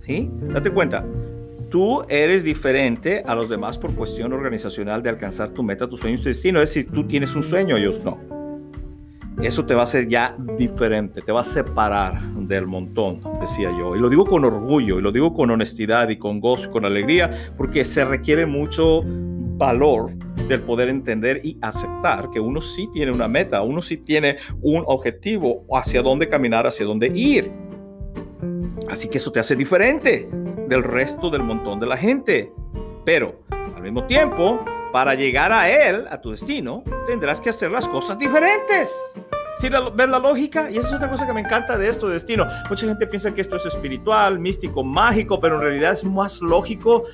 ¿Sí? 0.00 0.28
Date 0.52 0.70
cuenta, 0.70 1.04
tú 1.70 2.02
eres 2.08 2.42
diferente 2.42 3.22
a 3.24 3.36
los 3.36 3.48
demás 3.48 3.78
por 3.78 3.94
cuestión 3.94 4.32
organizacional 4.32 5.00
de 5.02 5.10
alcanzar 5.10 5.50
tu 5.50 5.62
meta, 5.62 5.88
tu 5.88 5.96
sueño, 5.96 6.16
tu 6.16 6.24
destino. 6.24 6.60
Es 6.60 6.70
decir, 6.70 6.90
tú 6.90 7.06
tienes 7.06 7.36
un 7.36 7.44
sueño, 7.44 7.76
ellos 7.76 8.02
no. 8.04 8.18
Eso 9.40 9.64
te 9.64 9.74
va 9.74 9.80
a 9.80 9.84
hacer 9.84 10.08
ya 10.08 10.36
diferente, 10.58 11.22
te 11.22 11.32
va 11.32 11.40
a 11.40 11.44
separar 11.44 12.20
del 12.20 12.66
montón, 12.66 13.20
decía 13.40 13.70
yo. 13.78 13.96
Y 13.96 14.00
lo 14.00 14.08
digo 14.08 14.26
con 14.26 14.44
orgullo, 14.44 14.98
y 14.98 15.02
lo 15.02 15.10
digo 15.10 15.32
con 15.32 15.50
honestidad 15.50 16.08
y 16.10 16.16
con 16.16 16.40
gozo 16.40 16.68
y 16.68 16.70
con 16.70 16.84
alegría, 16.84 17.30
porque 17.56 17.84
se 17.84 18.04
requiere 18.04 18.44
mucho 18.44 19.04
valor 19.62 20.10
del 20.48 20.60
poder 20.62 20.88
entender 20.88 21.40
y 21.44 21.56
aceptar 21.62 22.30
que 22.30 22.40
uno 22.40 22.60
sí 22.60 22.88
tiene 22.92 23.12
una 23.12 23.28
meta, 23.28 23.62
uno 23.62 23.80
sí 23.80 23.96
tiene 23.96 24.38
un 24.60 24.82
objetivo 24.88 25.64
hacia 25.72 26.02
dónde 26.02 26.28
caminar, 26.28 26.66
hacia 26.66 26.84
dónde 26.84 27.12
ir. 27.14 27.52
Así 28.90 29.08
que 29.08 29.18
eso 29.18 29.30
te 29.30 29.38
hace 29.38 29.54
diferente 29.54 30.28
del 30.68 30.82
resto 30.82 31.30
del 31.30 31.44
montón 31.44 31.78
de 31.78 31.86
la 31.86 31.96
gente. 31.96 32.52
Pero 33.04 33.38
al 33.76 33.82
mismo 33.82 34.04
tiempo, 34.04 34.64
para 34.92 35.14
llegar 35.14 35.52
a 35.52 35.70
él, 35.70 36.06
a 36.10 36.20
tu 36.20 36.32
destino, 36.32 36.82
tendrás 37.06 37.40
que 37.40 37.50
hacer 37.50 37.70
las 37.70 37.88
cosas 37.88 38.18
diferentes. 38.18 38.90
¿Sí 39.58 39.68
ves 39.68 40.08
la 40.08 40.18
lógica? 40.18 40.70
Y 40.70 40.78
esa 40.78 40.88
es 40.88 40.94
otra 40.94 41.08
cosa 41.08 41.24
que 41.24 41.32
me 41.32 41.40
encanta 41.40 41.78
de 41.78 41.88
esto, 41.88 42.08
de 42.08 42.14
destino. 42.14 42.46
Mucha 42.68 42.86
gente 42.86 43.06
piensa 43.06 43.32
que 43.32 43.42
esto 43.42 43.56
es 43.56 43.66
espiritual, 43.66 44.40
místico, 44.40 44.82
mágico, 44.82 45.38
pero 45.38 45.54
en 45.54 45.60
realidad 45.60 45.92
es 45.92 46.04
más 46.04 46.42
lógico. 46.42 47.04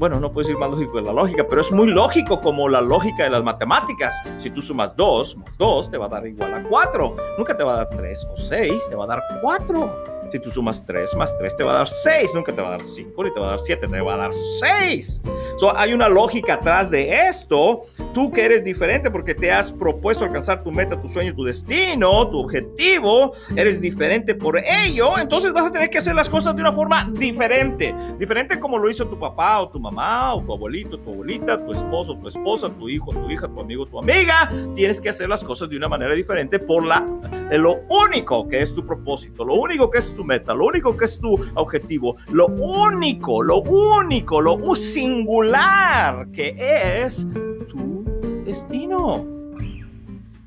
Bueno, 0.00 0.18
no 0.18 0.32
puedo 0.32 0.48
decir 0.48 0.58
más 0.58 0.70
lógico 0.70 0.96
de 0.96 1.02
la 1.02 1.12
lógica, 1.12 1.44
pero 1.46 1.60
es 1.60 1.70
muy 1.70 1.86
lógico 1.88 2.40
como 2.40 2.70
la 2.70 2.80
lógica 2.80 3.24
de 3.24 3.28
las 3.28 3.42
matemáticas. 3.42 4.18
Si 4.38 4.48
tú 4.48 4.62
sumas 4.62 4.96
2 4.96 5.36
más 5.36 5.58
2, 5.58 5.90
te 5.90 5.98
va 5.98 6.06
a 6.06 6.08
dar 6.08 6.26
igual 6.26 6.54
a 6.54 6.62
4. 6.62 7.16
Nunca 7.36 7.54
te 7.54 7.62
va 7.62 7.74
a 7.74 7.76
dar 7.76 7.90
3 7.90 8.26
o 8.32 8.34
6, 8.34 8.88
te 8.88 8.96
va 8.96 9.04
a 9.04 9.08
dar 9.08 9.22
4. 9.42 10.19
Si 10.30 10.38
tú 10.38 10.50
sumas 10.50 10.84
3 10.86 11.16
más 11.16 11.36
3 11.36 11.56
te 11.56 11.64
va 11.64 11.72
a 11.72 11.78
dar 11.78 11.88
6, 11.88 12.34
nunca 12.34 12.52
te 12.54 12.62
va 12.62 12.68
a 12.68 12.70
dar 12.72 12.82
5 12.82 13.24
ni 13.24 13.32
te 13.32 13.40
va 13.40 13.46
a 13.46 13.50
dar 13.50 13.60
7, 13.60 13.88
te 13.88 14.00
va 14.00 14.14
a 14.14 14.16
dar 14.16 14.34
6. 14.34 15.22
So, 15.58 15.76
hay 15.76 15.92
una 15.92 16.08
lógica 16.08 16.54
atrás 16.54 16.90
de 16.90 17.28
esto. 17.28 17.82
Tú 18.14 18.30
que 18.30 18.44
eres 18.44 18.64
diferente 18.64 19.10
porque 19.10 19.34
te 19.34 19.52
has 19.52 19.72
propuesto 19.72 20.24
alcanzar 20.24 20.62
tu 20.62 20.70
meta, 20.70 21.00
tu 21.00 21.08
sueño, 21.08 21.34
tu 21.34 21.44
destino, 21.44 22.28
tu 22.28 22.38
objetivo, 22.38 23.32
eres 23.56 23.80
diferente 23.80 24.34
por 24.34 24.58
ello, 24.58 25.18
entonces 25.18 25.52
vas 25.52 25.66
a 25.66 25.70
tener 25.70 25.90
que 25.90 25.98
hacer 25.98 26.14
las 26.14 26.28
cosas 26.28 26.54
de 26.54 26.62
una 26.62 26.72
forma 26.72 27.10
diferente. 27.12 27.94
Diferente 28.18 28.58
como 28.58 28.78
lo 28.78 28.88
hizo 28.88 29.06
tu 29.06 29.18
papá 29.18 29.60
o 29.60 29.68
tu 29.68 29.78
mamá 29.78 30.34
o 30.34 30.42
tu 30.42 30.52
abuelito, 30.52 30.98
tu 30.98 31.10
abuelita, 31.12 31.64
tu 31.64 31.72
esposo, 31.72 32.16
tu 32.16 32.28
esposa, 32.28 32.70
tu 32.70 32.88
hijo, 32.88 33.12
tu 33.12 33.30
hija, 33.30 33.48
tu 33.48 33.60
amigo, 33.60 33.86
tu 33.86 33.98
amiga. 33.98 34.50
Tienes 34.74 35.00
que 35.00 35.08
hacer 35.08 35.28
las 35.28 35.44
cosas 35.44 35.68
de 35.68 35.76
una 35.76 35.88
manera 35.88 36.14
diferente 36.14 36.58
por 36.58 36.84
la, 36.84 37.06
lo 37.50 37.80
único 37.88 38.48
que 38.48 38.62
es 38.62 38.74
tu 38.74 38.86
propósito, 38.86 39.44
lo 39.44 39.54
único 39.54 39.90
que 39.90 39.98
es 39.98 40.14
tu 40.14 40.19
meta, 40.24 40.54
lo 40.54 40.66
único 40.66 40.96
que 40.96 41.04
es 41.04 41.18
tu 41.18 41.38
objetivo, 41.54 42.16
lo 42.30 42.46
único, 42.46 43.42
lo 43.42 43.60
único, 43.62 44.40
lo 44.40 44.74
singular 44.74 46.30
que 46.30 46.54
es 46.58 47.26
tu 47.68 48.04
destino. 48.44 49.26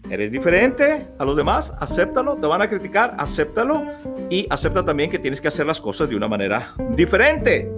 Eres 0.10 0.32
diferente 0.32 1.08
a 1.18 1.26
los 1.26 1.38
demás, 1.38 1.74
acéptalo, 1.80 2.36
te 2.36 2.46
van 2.46 2.62
a 2.62 2.70
criticar, 2.70 3.16
acéptalo 3.18 3.84
y 4.30 4.46
acepta 4.50 4.84
también 4.84 5.10
que 5.10 5.18
tienes 5.18 5.42
que 5.42 5.48
hacer 5.48 5.66
las 5.66 5.82
cosas 5.82 6.10
de 6.10 6.16
una 6.16 6.28
manera 6.28 6.76
diferente, 6.92 7.72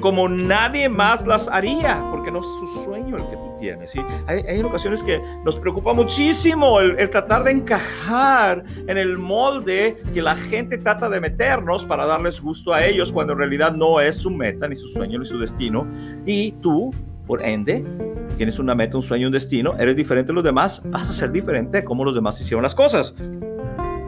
como 0.00 0.28
nadie 0.28 0.88
más 0.88 1.26
las 1.26 1.48
haría, 1.48 2.06
porque 2.10 2.30
no 2.30 2.40
es 2.40 2.46
su 2.46 2.84
sueño 2.84 3.16
el 3.16 3.24
que 3.24 3.36
tú 3.36 3.51
¿sí? 3.86 4.00
Hay, 4.26 4.40
hay 4.48 4.62
ocasiones 4.62 5.02
que 5.02 5.20
nos 5.44 5.56
preocupa 5.56 5.92
muchísimo 5.92 6.80
el, 6.80 6.98
el, 6.98 7.10
tratar 7.10 7.44
de 7.44 7.52
encajar 7.52 8.64
en 8.86 8.98
el 8.98 9.18
molde 9.18 9.96
que 10.12 10.22
la 10.22 10.36
gente 10.36 10.78
trata 10.78 11.08
de 11.08 11.20
meternos 11.20 11.84
para 11.84 12.06
darles 12.06 12.40
gusto 12.40 12.72
a 12.72 12.84
ellos 12.84 13.12
cuando 13.12 13.32
en 13.34 13.38
realidad 13.38 13.72
no 13.72 14.00
es 14.00 14.16
su 14.16 14.30
meta, 14.30 14.68
ni 14.68 14.76
su 14.76 14.88
sueño, 14.88 15.18
ni 15.18 15.26
su 15.26 15.38
destino. 15.38 15.86
Y 16.26 16.52
tú, 16.60 16.90
por 17.26 17.44
ende, 17.44 17.84
tienes 18.36 18.58
una 18.58 18.74
meta, 18.74 18.96
un 18.96 19.02
sueño, 19.02 19.28
un 19.28 19.32
destino, 19.32 19.74
eres 19.78 19.96
diferente 19.96 20.28
de 20.28 20.34
los 20.34 20.44
demás, 20.44 20.82
vas 20.86 21.08
a 21.08 21.12
ser 21.12 21.30
diferente 21.30 21.84
como 21.84 22.04
los 22.04 22.14
demás 22.14 22.40
hicieron 22.40 22.62
las 22.62 22.74
cosas. 22.74 23.14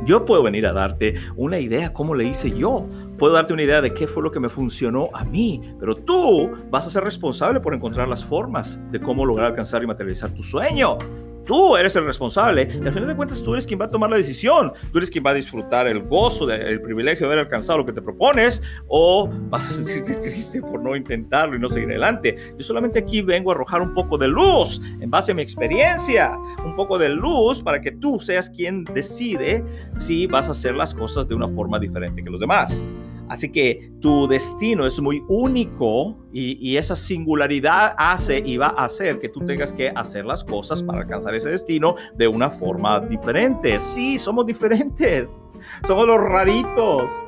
Yo 0.04 0.24
puedo 0.26 0.42
venir 0.42 0.66
a 0.66 0.72
darte 0.72 1.14
una 1.34 1.58
idea 1.58 1.92
cómo 1.92 2.14
le 2.14 2.24
hice 2.24 2.50
yo. 2.50 2.86
Puedo 3.18 3.34
darte 3.34 3.52
una 3.52 3.62
idea 3.62 3.80
de 3.80 3.94
qué 3.94 4.06
fue 4.06 4.22
lo 4.22 4.30
que 4.30 4.40
me 4.40 4.48
funcionó 4.48 5.08
a 5.12 5.24
mí. 5.24 5.60
Pero 5.78 5.94
tú 5.94 6.50
vas 6.70 6.86
a 6.86 6.90
ser 6.90 7.04
responsable 7.04 7.60
por 7.60 7.74
encontrar 7.74 8.08
las 8.08 8.24
formas 8.24 8.78
de 8.90 9.00
cómo 9.00 9.24
lograr 9.24 9.48
alcanzar 9.48 9.82
y 9.82 9.86
materializar 9.86 10.30
tu 10.30 10.42
sueño. 10.42 10.98
Tú 11.44 11.76
eres 11.76 11.94
el 11.96 12.06
responsable 12.06 12.68
y 12.82 12.86
al 12.86 12.92
final 12.92 13.08
de 13.08 13.16
cuentas 13.16 13.42
tú 13.42 13.52
eres 13.52 13.66
quien 13.66 13.78
va 13.78 13.84
a 13.84 13.90
tomar 13.90 14.10
la 14.10 14.16
decisión. 14.16 14.72
Tú 14.90 14.98
eres 14.98 15.10
quien 15.10 15.24
va 15.24 15.30
a 15.30 15.34
disfrutar 15.34 15.86
el 15.86 16.02
gozo, 16.02 16.50
el 16.50 16.80
privilegio 16.80 17.26
de 17.26 17.34
haber 17.34 17.44
alcanzado 17.44 17.78
lo 17.78 17.86
que 17.86 17.92
te 17.92 18.00
propones 18.00 18.62
o 18.88 19.28
vas 19.50 19.68
a 19.68 19.72
sentirte 19.74 20.14
triste 20.22 20.60
por 20.62 20.82
no 20.82 20.96
intentarlo 20.96 21.56
y 21.56 21.58
no 21.58 21.68
seguir 21.68 21.90
adelante. 21.90 22.36
Yo 22.56 22.64
solamente 22.64 22.98
aquí 22.98 23.20
vengo 23.20 23.50
a 23.50 23.54
arrojar 23.54 23.82
un 23.82 23.92
poco 23.92 24.16
de 24.16 24.28
luz 24.28 24.80
en 25.00 25.10
base 25.10 25.32
a 25.32 25.34
mi 25.34 25.42
experiencia, 25.42 26.34
un 26.64 26.74
poco 26.76 26.98
de 26.98 27.10
luz 27.10 27.62
para 27.62 27.80
que 27.80 27.92
tú 27.92 28.18
seas 28.18 28.48
quien 28.48 28.84
decide 28.84 29.62
si 29.98 30.26
vas 30.26 30.48
a 30.48 30.52
hacer 30.52 30.74
las 30.74 30.94
cosas 30.94 31.28
de 31.28 31.34
una 31.34 31.48
forma 31.48 31.78
diferente 31.78 32.24
que 32.24 32.30
los 32.30 32.40
demás. 32.40 32.84
Así 33.28 33.50
que 33.50 33.90
tu 34.00 34.26
destino 34.28 34.86
es 34.86 35.00
muy 35.00 35.22
único 35.28 36.16
y, 36.32 36.76
esa 36.76 36.96
singularidad 36.96 37.94
hace 37.96 38.42
y 38.44 38.56
va 38.56 38.74
a 38.76 38.84
hacer 38.84 39.20
que 39.20 39.28
tú 39.28 39.40
tengas 39.46 39.72
que 39.72 39.88
hacer 39.90 40.26
las 40.26 40.44
cosas 40.44 40.82
para 40.82 41.02
alcanzar 41.02 41.34
ese 41.34 41.50
destino 41.50 41.94
de 42.16 42.28
una 42.28 42.50
forma 42.50 43.00
diferente. 43.00 43.78
Sí, 43.80 44.18
somos 44.18 44.46
diferentes. 44.46 45.42
Somos 45.86 46.06
los 46.06 46.20
raritos. 46.20 47.24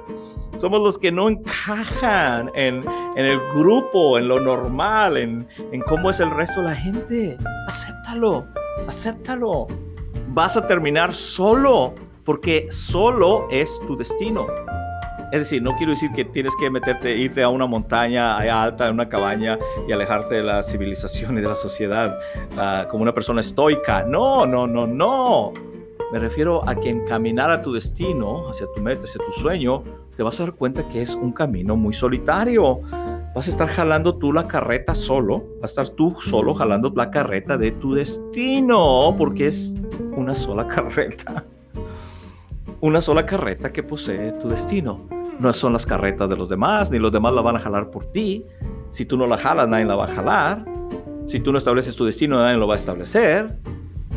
Somos 0.58 0.80
los 0.80 0.98
que 0.98 1.12
no 1.12 1.28
encajan 1.28 2.50
en, 2.54 2.82
el 3.16 3.38
grupo, 3.54 4.18
en 4.18 4.26
lo 4.26 4.40
normal, 4.40 5.18
en, 5.18 5.46
en 5.70 5.80
cómo 5.82 6.10
es 6.10 6.18
el 6.20 6.30
resto 6.30 6.60
de 6.60 6.68
la 6.68 6.74
gente. 6.74 7.38
Acéptalo, 7.66 8.46
acéptalo. 8.88 9.66
Vas 10.28 10.56
a 10.56 10.66
terminar 10.66 11.14
solo 11.14 11.94
porque 12.24 12.68
solo 12.70 13.46
es 13.50 13.70
tu 13.86 13.96
destino. 13.96 14.46
Es 15.32 15.40
decir, 15.40 15.60
no 15.60 15.74
quiero 15.76 15.90
decir 15.90 16.12
que 16.12 16.24
tienes 16.24 16.54
que 16.56 16.70
meterte, 16.70 17.16
irte 17.16 17.42
a 17.42 17.48
una 17.48 17.66
montaña 17.66 18.38
alta, 18.38 18.86
en 18.86 18.94
una 18.94 19.08
cabaña 19.08 19.58
y 19.88 19.92
alejarte 19.92 20.36
de 20.36 20.42
la 20.44 20.62
civilización 20.62 21.36
y 21.36 21.40
de 21.40 21.48
la 21.48 21.56
sociedad 21.56 22.18
uh, 22.52 22.88
como 22.88 23.02
una 23.02 23.12
persona 23.12 23.40
estoica. 23.40 24.04
No, 24.04 24.46
no, 24.46 24.66
no, 24.66 24.86
no. 24.86 25.52
Me 26.12 26.20
refiero 26.20 26.66
a 26.68 26.76
que 26.76 26.90
encaminar 26.90 27.50
a 27.50 27.60
tu 27.60 27.72
destino, 27.72 28.48
hacia 28.48 28.66
tu 28.72 28.80
meta, 28.80 29.02
hacia 29.04 29.20
tu 29.24 29.32
sueño, 29.32 29.82
te 30.16 30.22
vas 30.22 30.38
a 30.38 30.44
dar 30.44 30.54
cuenta 30.54 30.86
que 30.86 31.02
es 31.02 31.14
un 31.16 31.32
camino 31.32 31.74
muy 31.74 31.92
solitario. 31.92 32.80
Vas 33.34 33.48
a 33.48 33.50
estar 33.50 33.68
jalando 33.68 34.14
tú 34.16 34.32
la 34.32 34.46
carreta 34.46 34.94
solo, 34.94 35.44
vas 35.60 35.76
a 35.76 35.82
estar 35.82 35.88
tú 35.88 36.16
solo 36.20 36.54
jalando 36.54 36.92
la 36.94 37.10
carreta 37.10 37.58
de 37.58 37.72
tu 37.72 37.94
destino, 37.94 39.14
porque 39.18 39.48
es 39.48 39.74
una 40.16 40.36
sola 40.36 40.66
carreta. 40.68 41.44
Una 42.80 43.00
sola 43.00 43.26
carreta 43.26 43.72
que 43.72 43.82
posee 43.82 44.32
tu 44.32 44.48
destino 44.48 45.15
no 45.38 45.52
son 45.52 45.72
las 45.72 45.86
carretas 45.86 46.28
de 46.28 46.36
los 46.36 46.48
demás, 46.48 46.90
ni 46.90 46.98
los 46.98 47.12
demás 47.12 47.34
la 47.34 47.42
van 47.42 47.56
a 47.56 47.60
jalar 47.60 47.90
por 47.90 48.04
ti. 48.06 48.44
Si 48.90 49.04
tú 49.04 49.16
no 49.16 49.26
la 49.26 49.36
jalas, 49.36 49.68
nadie 49.68 49.84
la 49.84 49.96
va 49.96 50.04
a 50.04 50.08
jalar. 50.08 50.64
Si 51.26 51.40
tú 51.40 51.52
no 51.52 51.58
estableces 51.58 51.96
tu 51.96 52.04
destino, 52.04 52.38
nadie 52.38 52.56
lo 52.56 52.66
va 52.66 52.74
a 52.74 52.76
establecer. 52.76 53.58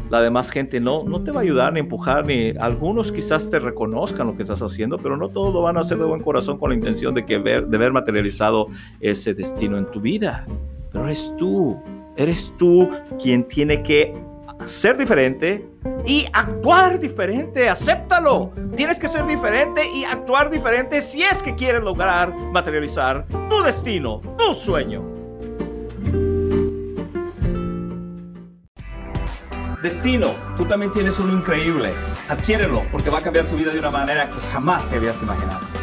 La 0.10 0.22
demás 0.22 0.50
gente 0.50 0.80
no, 0.80 1.04
no 1.04 1.24
te 1.24 1.32
va 1.32 1.42
a 1.42 1.44
ayudar 1.44 1.74
ni 1.74 1.82
empujar, 1.82 2.26
ni 2.26 2.52
algunos 2.60 3.12
quizás 3.12 3.50
te 3.50 3.60
reconozcan 3.60 4.28
lo 4.28 4.36
que 4.36 4.42
estás 4.42 4.62
haciendo, 4.62 4.98
pero 4.98 5.18
no 5.18 5.30
todos 5.30 5.54
lo 5.54 5.62
van 5.62 5.78
a 5.78 5.82
hacer 5.82 6.00
de 6.00 6.06
buen 6.06 6.22
corazón 6.22 6.58
con 6.58 6.70
la 6.70 6.76
intención 6.76 7.14
de, 7.14 7.26
que 7.26 7.38
ver, 7.38 7.68
de 7.68 7.78
ver 7.78 7.92
materializado 7.94 8.68
ese 9.00 9.34
destino 9.34 9.78
en 9.78 9.86
tu 9.92 10.02
vida. 10.02 10.48
Pero 10.92 11.06
eres 11.06 11.34
tú, 11.38 11.78
eres 12.16 12.52
tú 12.58 12.90
quien 13.22 13.48
tiene 13.48 13.84
que 13.84 14.14
ser 14.66 14.98
diferente 14.98 15.68
y 16.06 16.28
actuar 16.34 17.00
diferente. 17.00 17.70
Acéptalo. 17.70 18.52
Tienes 18.76 19.00
que 19.00 19.08
ser 19.08 19.26
diferente 19.26 19.82
y 19.94 20.04
actuar 20.04 20.50
diferente 20.50 21.02
si 21.02 21.24
es 21.24 21.42
que 21.42 21.56
quieres 21.56 21.82
lograr 21.82 22.34
materializar 22.34 23.26
tu 23.50 23.62
destino, 23.64 24.22
tu 24.38 24.54
sueño. 24.54 25.20
Destino, 29.82 30.28
tú 30.58 30.66
también 30.66 30.92
tienes 30.92 31.20
uno 31.20 31.32
increíble. 31.38 31.94
Adquiérelo 32.28 32.84
porque 32.92 33.10
va 33.10 33.20
a 33.20 33.22
cambiar 33.22 33.46
tu 33.46 33.56
vida 33.56 33.72
de 33.72 33.80
una 33.80 33.92
manera 33.92 34.26
que 34.26 34.40
jamás 34.52 34.90
te 34.90 34.98
habías 34.98 35.24
imaginado. 35.24 35.79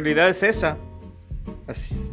Realidad 0.00 0.28
es 0.28 0.42
esa. 0.42 0.76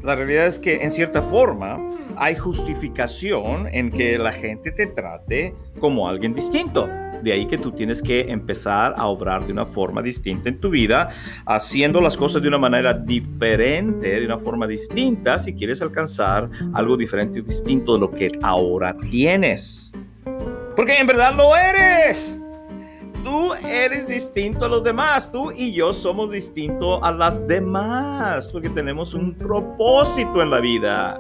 La 0.03 0.15
realidad 0.15 0.47
es 0.47 0.59
que 0.59 0.83
en 0.83 0.91
cierta 0.91 1.21
forma 1.21 1.79
hay 2.17 2.35
justificación 2.35 3.67
en 3.71 3.91
que 3.91 4.17
la 4.17 4.31
gente 4.31 4.71
te 4.71 4.87
trate 4.87 5.55
como 5.79 6.07
alguien 6.07 6.33
distinto. 6.33 6.89
De 7.23 7.31
ahí 7.31 7.47
que 7.47 7.57
tú 7.57 7.71
tienes 7.71 8.01
que 8.01 8.21
empezar 8.29 8.93
a 8.97 9.07
obrar 9.07 9.45
de 9.45 9.53
una 9.53 9.65
forma 9.65 10.01
distinta 10.01 10.49
en 10.49 10.59
tu 10.59 10.69
vida, 10.69 11.09
haciendo 11.45 12.01
las 12.01 12.17
cosas 12.17 12.41
de 12.41 12.49
una 12.49 12.57
manera 12.57 12.93
diferente, 12.93 14.19
de 14.19 14.25
una 14.25 14.37
forma 14.37 14.67
distinta, 14.67 15.39
si 15.39 15.53
quieres 15.53 15.81
alcanzar 15.81 16.49
algo 16.73 16.97
diferente 16.97 17.39
y 17.39 17.41
distinto 17.41 17.93
de 17.93 17.99
lo 17.99 18.11
que 18.11 18.31
ahora 18.43 18.95
tienes. 19.09 19.93
Porque 20.75 20.97
en 20.97 21.07
verdad 21.07 21.33
lo 21.35 21.55
eres. 21.55 22.39
Tú 23.25 23.55
eres 23.55 24.07
distinto 24.07 24.65
a 24.65 24.69
los 24.69 24.83
demás. 24.83 25.31
Tú 25.31 25.51
y 25.51 25.73
yo 25.73 25.91
somos 25.93 26.29
distintos 26.29 26.99
a 27.01 27.11
las 27.11 27.47
demás. 27.47 28.51
Porque 28.51 28.69
tenemos 28.69 29.15
un 29.15 29.33
propósito 29.33 30.43
en 30.43 30.51
la 30.51 30.59
vida. 30.59 31.19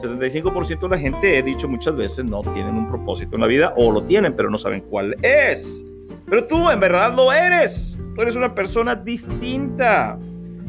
75% 0.00 0.80
de 0.80 0.88
la 0.88 0.98
gente, 0.98 1.38
he 1.38 1.44
dicho 1.44 1.68
muchas 1.68 1.94
veces, 1.94 2.24
no 2.24 2.40
tienen 2.42 2.74
un 2.74 2.88
propósito 2.88 3.36
en 3.36 3.42
la 3.42 3.46
vida 3.46 3.72
o 3.76 3.92
lo 3.92 4.02
tienen, 4.02 4.34
pero 4.34 4.50
no 4.50 4.58
saben 4.58 4.80
cuál 4.80 5.14
es. 5.22 5.84
Pero 6.28 6.44
tú 6.44 6.68
en 6.70 6.80
verdad 6.80 7.14
lo 7.14 7.32
eres. 7.32 7.96
Tú 8.16 8.22
eres 8.22 8.34
una 8.34 8.52
persona 8.52 8.96
distinta. 8.96 10.18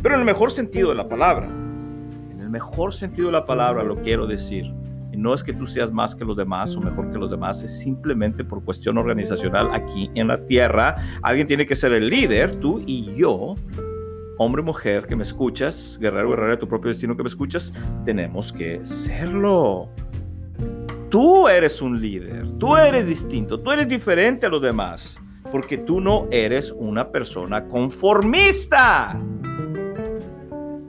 Pero 0.03 0.13
en 0.13 0.21
el 0.21 0.25
mejor 0.25 0.51
sentido 0.51 0.89
de 0.89 0.95
la 0.95 1.09
palabra. 1.09 1.47
En 1.47 2.39
el 2.39 2.49
mejor 2.51 2.93
sentido 2.93 3.29
de 3.29 3.31
la 3.31 3.47
palabra 3.47 3.81
lo 3.81 3.95
quiero 4.03 4.27
decir 4.27 4.71
no 5.15 5.33
es 5.33 5.43
que 5.43 5.53
tú 5.53 5.65
seas 5.65 5.91
más 5.91 6.15
que 6.15 6.25
los 6.25 6.37
demás 6.37 6.75
o 6.75 6.81
mejor 6.81 7.11
que 7.11 7.17
los 7.17 7.31
demás, 7.31 7.61
es 7.63 7.79
simplemente 7.79 8.43
por 8.43 8.63
cuestión 8.63 8.97
organizacional 8.97 9.69
aquí 9.73 10.09
en 10.15 10.27
la 10.27 10.45
tierra. 10.45 10.95
Alguien 11.21 11.47
tiene 11.47 11.65
que 11.65 11.75
ser 11.75 11.93
el 11.93 12.07
líder, 12.07 12.55
tú 12.55 12.83
y 12.85 13.15
yo, 13.15 13.55
hombre 14.37 14.61
mujer 14.61 15.05
que 15.05 15.15
me 15.15 15.23
escuchas, 15.23 15.97
guerrero 15.99 16.29
guerrera 16.29 16.51
de 16.51 16.57
tu 16.57 16.67
propio 16.67 16.89
destino 16.89 17.15
que 17.15 17.23
me 17.23 17.29
escuchas, 17.29 17.73
tenemos 18.05 18.51
que 18.51 18.85
serlo. 18.85 19.89
Tú 21.09 21.47
eres 21.47 21.81
un 21.81 22.01
líder, 22.01 22.51
tú 22.53 22.75
eres 22.75 23.07
distinto, 23.07 23.59
tú 23.59 23.71
eres 23.71 23.87
diferente 23.87 24.47
a 24.47 24.49
los 24.49 24.61
demás, 24.61 25.19
porque 25.51 25.77
tú 25.77 26.01
no 26.01 26.27
eres 26.31 26.71
una 26.71 27.09
persona 27.09 27.65
conformista. 27.67 29.21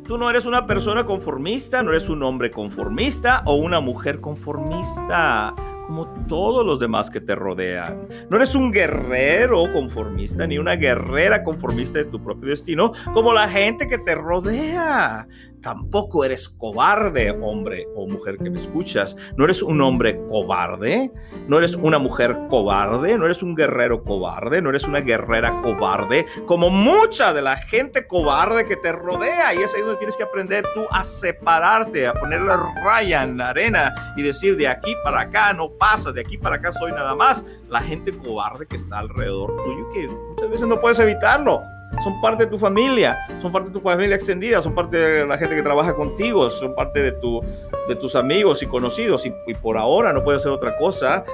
Tú 0.06 0.18
no 0.18 0.30
eres 0.30 0.46
una 0.46 0.66
persona 0.66 1.04
conformista, 1.04 1.82
no 1.82 1.90
eres 1.90 2.08
un 2.08 2.22
hombre 2.22 2.52
conformista 2.52 3.42
o 3.44 3.54
una 3.54 3.80
mujer 3.80 4.20
conformista 4.20 5.52
como 5.86 6.06
todos 6.28 6.64
los 6.64 6.78
demás 6.78 7.10
que 7.10 7.20
te 7.20 7.34
rodean. 7.34 8.06
No 8.30 8.36
eres 8.36 8.54
un 8.54 8.70
guerrero 8.70 9.72
conformista 9.72 10.46
ni 10.46 10.58
una 10.58 10.76
guerrera 10.76 11.42
conformista 11.42 11.98
de 11.98 12.04
tu 12.04 12.22
propio 12.22 12.50
destino 12.50 12.92
como 13.12 13.32
la 13.32 13.48
gente 13.48 13.88
que 13.88 13.98
te 13.98 14.14
rodea. 14.14 15.26
Tampoco 15.66 16.24
eres 16.24 16.48
cobarde, 16.48 17.36
hombre 17.42 17.88
o 17.96 18.06
mujer 18.06 18.38
que 18.38 18.48
me 18.48 18.56
escuchas. 18.56 19.16
No 19.36 19.46
eres 19.46 19.62
un 19.62 19.80
hombre 19.80 20.16
cobarde, 20.28 21.10
no 21.48 21.58
eres 21.58 21.74
una 21.74 21.98
mujer 21.98 22.38
cobarde, 22.48 23.18
no 23.18 23.24
eres 23.24 23.42
un 23.42 23.56
guerrero 23.56 24.04
cobarde, 24.04 24.62
no 24.62 24.68
eres 24.70 24.84
una 24.84 25.00
guerrera 25.00 25.60
cobarde, 25.62 26.24
como 26.46 26.70
mucha 26.70 27.34
de 27.34 27.42
la 27.42 27.56
gente 27.56 28.06
cobarde 28.06 28.64
que 28.64 28.76
te 28.76 28.92
rodea. 28.92 29.54
Y 29.54 29.62
es 29.64 29.74
ahí 29.74 29.80
donde 29.80 29.96
tienes 29.96 30.16
que 30.16 30.22
aprender 30.22 30.64
tú 30.72 30.86
a 30.92 31.02
separarte, 31.02 32.06
a 32.06 32.14
ponerle 32.14 32.52
raya 32.84 33.24
en 33.24 33.36
la 33.36 33.48
arena 33.48 34.14
y 34.16 34.22
decir 34.22 34.56
de 34.56 34.68
aquí 34.68 34.94
para 35.02 35.22
acá 35.22 35.52
no 35.52 35.72
pasa, 35.72 36.12
de 36.12 36.20
aquí 36.20 36.38
para 36.38 36.54
acá 36.54 36.70
soy 36.70 36.92
nada 36.92 37.16
más. 37.16 37.44
La 37.68 37.80
gente 37.80 38.16
cobarde 38.16 38.66
que 38.66 38.76
está 38.76 39.00
alrededor 39.00 39.52
tuyo, 39.64 39.88
que 39.92 40.06
muchas 40.06 40.48
veces 40.48 40.68
no 40.68 40.80
puedes 40.80 41.00
evitarlo. 41.00 41.60
Son 42.02 42.20
parte 42.20 42.44
de 42.44 42.50
tu 42.50 42.58
familia, 42.58 43.16
son 43.40 43.50
parte 43.50 43.68
de 43.68 43.74
tu 43.74 43.80
familia 43.80 44.16
extendida, 44.16 44.60
son 44.60 44.74
parte 44.74 44.96
de 44.96 45.26
la 45.26 45.38
gente 45.38 45.56
que 45.56 45.62
trabaja 45.62 45.94
contigo, 45.94 46.50
son 46.50 46.74
parte 46.74 47.00
de, 47.00 47.12
tu, 47.12 47.40
de 47.88 47.96
tus 47.96 48.14
amigos 48.14 48.62
y 48.62 48.66
conocidos. 48.66 49.24
Y, 49.26 49.32
y 49.46 49.54
por 49.54 49.78
ahora 49.78 50.12
no 50.12 50.22
puedes 50.22 50.42
hacer 50.42 50.52
otra 50.52 50.76
cosa, 50.76 51.24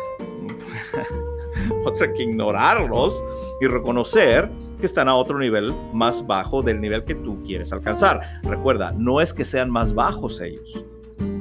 otra 1.84 2.12
que 2.12 2.22
ignorarlos 2.22 3.22
y 3.60 3.66
reconocer 3.66 4.50
que 4.82 4.86
están 4.86 5.08
a 5.08 5.14
otro 5.14 5.38
nivel 5.38 5.72
más 5.92 6.26
bajo 6.26 6.60
del 6.60 6.80
nivel 6.80 7.04
que 7.04 7.14
tú 7.14 7.40
quieres 7.44 7.72
alcanzar. 7.72 8.20
Recuerda, 8.42 8.92
no 8.96 9.20
es 9.20 9.32
que 9.32 9.44
sean 9.44 9.70
más 9.70 9.94
bajos 9.94 10.40
ellos, 10.40 10.84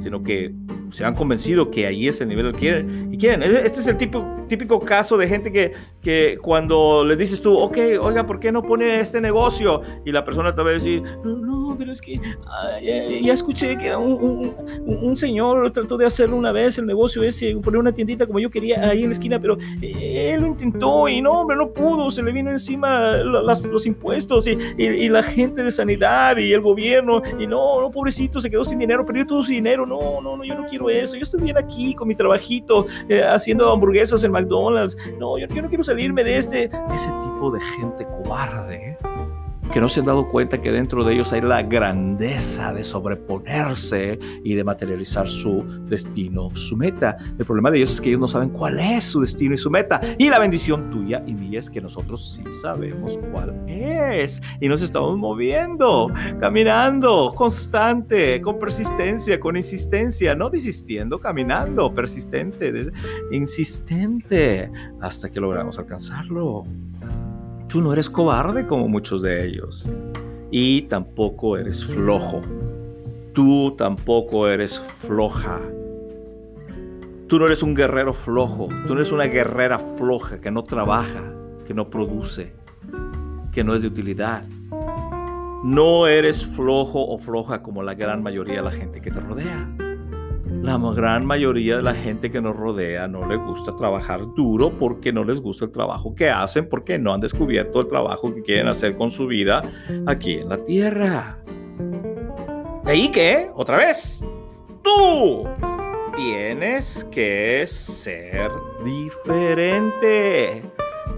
sino 0.01 0.23
que 0.23 0.53
se 0.91 1.05
han 1.05 1.15
convencido 1.15 1.71
que 1.71 1.87
ahí 1.87 2.07
es 2.07 2.19
el 2.21 2.27
nivel 2.27 2.51
que 2.51 2.59
quieren. 2.59 3.13
Y 3.13 3.17
quieren. 3.17 3.43
Este 3.43 3.79
es 3.79 3.87
el 3.87 3.97
tipo, 3.97 4.25
típico 4.47 4.79
caso 4.79 5.17
de 5.17 5.27
gente 5.27 5.51
que, 5.51 5.73
que 6.01 6.37
cuando 6.41 7.05
le 7.05 7.15
dices 7.15 7.41
tú, 7.41 7.57
ok, 7.57 7.77
oiga, 8.01 8.25
¿por 8.25 8.39
qué 8.39 8.51
no 8.51 8.61
pone 8.61 8.99
este 8.99 9.21
negocio? 9.21 9.81
Y 10.05 10.11
la 10.11 10.23
persona 10.23 10.53
te 10.53 10.61
va 10.61 10.69
a 10.69 10.73
decir, 10.73 11.01
no, 11.23 11.37
no, 11.37 11.75
pero 11.77 11.91
es 11.91 12.01
que 12.01 12.19
ya, 13.23 13.33
escuché 13.33 13.77
que 13.77 13.95
un, 13.95 14.53
un, 14.85 15.17
señor 15.17 15.71
trató 15.71 15.97
de 15.97 16.05
hacerlo 16.05 16.35
una 16.35 16.51
vez, 16.51 16.77
el 16.77 16.85
negocio 16.85 17.23
ese, 17.23 17.55
poner 17.57 17.79
una 17.79 17.93
tiendita 17.93 18.25
como 18.25 18.39
yo 18.39 18.49
quería 18.49 18.89
ahí 18.89 19.03
en 19.03 19.09
la 19.09 19.13
esquina, 19.13 19.39
pero 19.39 19.57
eh, 19.81 20.33
él 20.33 20.41
lo 20.41 20.47
intentó 20.47 21.07
y 21.07 21.21
no, 21.21 21.41
hombre, 21.41 21.55
no 21.55 21.71
pudo, 21.71 22.11
se 22.11 22.21
le 22.21 22.31
vino 22.31 22.51
encima 22.51 23.17
los 23.17 23.85
impuestos 23.85 24.47
y, 24.47 24.57
y, 24.77 25.09
la 25.09 25.23
gente 25.23 25.63
de 25.63 25.71
sanidad 25.71 26.37
y 26.37 26.53
el 26.53 26.61
gobierno, 26.61 27.21
y 27.39 27.47
no, 27.47 27.81
no, 27.81 27.91
pobrecito, 27.91 28.41
se 28.41 28.49
quedó 28.49 28.63
sin 28.63 28.79
dinero, 28.79 29.05
perdió 29.05 29.25
todo 29.25 29.43
su 29.43 29.51
dinero, 29.51 29.70
no, 29.77 30.21
no, 30.21 30.37
no, 30.37 30.43
yo 30.43 30.55
no 30.55 30.65
quiero 30.65 30.89
eso, 30.89 31.15
yo 31.15 31.23
estoy 31.23 31.41
bien 31.41 31.57
aquí 31.57 31.93
con 31.93 32.07
mi 32.07 32.15
trabajito, 32.15 32.85
eh, 33.09 33.23
haciendo 33.23 33.71
hamburguesas 33.71 34.23
en 34.23 34.31
McDonald's, 34.31 34.95
no, 35.19 35.37
yo, 35.37 35.47
yo 35.47 35.61
no 35.61 35.69
quiero 35.69 35.83
salirme 35.83 36.23
de 36.23 36.37
este, 36.37 36.63
ese 36.65 37.11
tipo 37.23 37.51
de 37.51 37.59
gente 37.79 38.05
cobarde 38.05 38.97
que 39.71 39.79
no 39.79 39.87
se 39.87 40.01
han 40.01 40.05
dado 40.05 40.27
cuenta 40.27 40.61
que 40.61 40.71
dentro 40.71 41.03
de 41.03 41.13
ellos 41.13 41.31
hay 41.31 41.41
la 41.41 41.63
grandeza 41.63 42.73
de 42.73 42.83
sobreponerse 42.83 44.19
y 44.43 44.53
de 44.53 44.63
materializar 44.63 45.29
su 45.29 45.63
destino, 45.85 46.53
su 46.55 46.75
meta. 46.75 47.15
El 47.39 47.45
problema 47.45 47.71
de 47.71 47.77
ellos 47.77 47.93
es 47.93 48.01
que 48.01 48.09
ellos 48.09 48.19
no 48.19 48.27
saben 48.27 48.49
cuál 48.49 48.79
es 48.79 49.05
su 49.05 49.21
destino 49.21 49.53
y 49.53 49.57
su 49.57 49.69
meta. 49.69 50.01
Y 50.17 50.29
la 50.29 50.39
bendición 50.39 50.89
tuya 50.89 51.23
y 51.25 51.33
mía 51.33 51.59
es 51.59 51.69
que 51.69 51.79
nosotros 51.79 52.35
sí 52.35 52.43
sabemos 52.61 53.17
cuál 53.31 53.63
es. 53.67 54.41
Y 54.59 54.67
nos 54.67 54.81
estamos 54.81 55.17
moviendo, 55.17 56.11
caminando, 56.39 57.33
constante, 57.33 58.41
con 58.41 58.59
persistencia, 58.59 59.39
con 59.39 59.55
insistencia, 59.55 60.35
no 60.35 60.49
desistiendo, 60.49 61.17
caminando, 61.17 61.93
persistente, 61.93 62.91
insistente, 63.31 64.69
hasta 64.99 65.29
que 65.29 65.39
logramos 65.39 65.79
alcanzarlo. 65.79 66.65
Tú 67.71 67.79
no 67.79 67.93
eres 67.93 68.09
cobarde 68.09 68.67
como 68.67 68.89
muchos 68.89 69.21
de 69.21 69.47
ellos. 69.47 69.89
Y 70.51 70.81
tampoco 70.83 71.55
eres 71.55 71.85
flojo. 71.85 72.41
Tú 73.31 73.75
tampoco 73.77 74.49
eres 74.49 74.77
floja. 74.77 75.61
Tú 77.27 77.39
no 77.39 77.45
eres 77.45 77.63
un 77.63 77.73
guerrero 77.73 78.13
flojo. 78.13 78.67
Tú 78.85 78.93
no 78.93 78.95
eres 78.95 79.13
una 79.13 79.23
guerrera 79.23 79.79
floja 79.79 80.41
que 80.41 80.51
no 80.51 80.65
trabaja, 80.65 81.33
que 81.65 81.73
no 81.73 81.89
produce, 81.89 82.51
que 83.53 83.63
no 83.63 83.73
es 83.73 83.83
de 83.83 83.87
utilidad. 83.87 84.43
No 85.63 86.07
eres 86.07 86.45
flojo 86.45 87.07
o 87.07 87.17
floja 87.19 87.63
como 87.63 87.83
la 87.83 87.93
gran 87.93 88.21
mayoría 88.21 88.55
de 88.55 88.63
la 88.63 88.71
gente 88.71 88.99
que 88.99 89.11
te 89.11 89.21
rodea. 89.21 89.80
La 90.61 90.77
gran 90.77 91.25
mayoría 91.25 91.77
de 91.77 91.81
la 91.81 91.95
gente 91.95 92.29
que 92.29 92.39
nos 92.39 92.55
rodea 92.55 93.07
no 93.07 93.27
le 93.27 93.35
gusta 93.35 93.75
trabajar 93.75 94.21
duro 94.35 94.69
porque 94.69 95.11
no 95.11 95.23
les 95.23 95.41
gusta 95.41 95.65
el 95.65 95.71
trabajo 95.71 96.13
que 96.13 96.29
hacen, 96.29 96.69
porque 96.69 96.99
no 96.99 97.11
han 97.13 97.19
descubierto 97.19 97.79
el 97.79 97.87
trabajo 97.87 98.33
que 98.33 98.43
quieren 98.43 98.67
hacer 98.67 98.95
con 98.95 99.09
su 99.09 99.25
vida 99.25 99.63
aquí 100.05 100.33
en 100.33 100.49
la 100.49 100.63
tierra. 100.63 101.37
¿De 102.85 102.91
ahí 102.91 103.09
qué? 103.09 103.49
Otra 103.55 103.77
vez. 103.77 104.23
Tú 104.83 105.47
tienes 106.15 107.07
que 107.11 107.65
ser 107.65 108.51
diferente. 108.85 110.61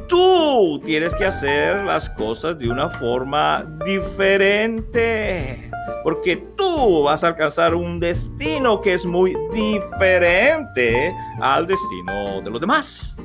Tú 0.07 0.81
tienes 0.85 1.13
que 1.15 1.25
hacer 1.25 1.83
las 1.83 2.09
cosas 2.11 2.57
de 2.57 2.69
una 2.69 2.87
forma 2.87 3.65
diferente 3.85 5.69
porque 6.03 6.37
tú 6.57 7.03
vas 7.03 7.23
a 7.23 7.27
alcanzar 7.27 7.75
un 7.75 7.99
destino 7.99 8.81
que 8.81 8.93
es 8.93 9.05
muy 9.05 9.35
diferente 9.53 11.13
al 11.41 11.65
destino 11.65 12.41
de 12.41 12.49
los 12.49 12.59
demás. 12.59 13.17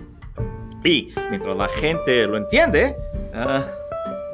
Y 0.84 1.12
mientras 1.30 1.56
la 1.56 1.68
gente 1.68 2.26
lo 2.26 2.36
entiende, 2.36 2.96
ah, 3.34 3.64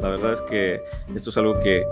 la 0.01 0.09
verdad 0.11 0.35
es 0.35 0.43
que 0.43 0.81
esto 1.15 1.31
es 1.31 1.37
algo 1.39 1.59
que 1.61 1.83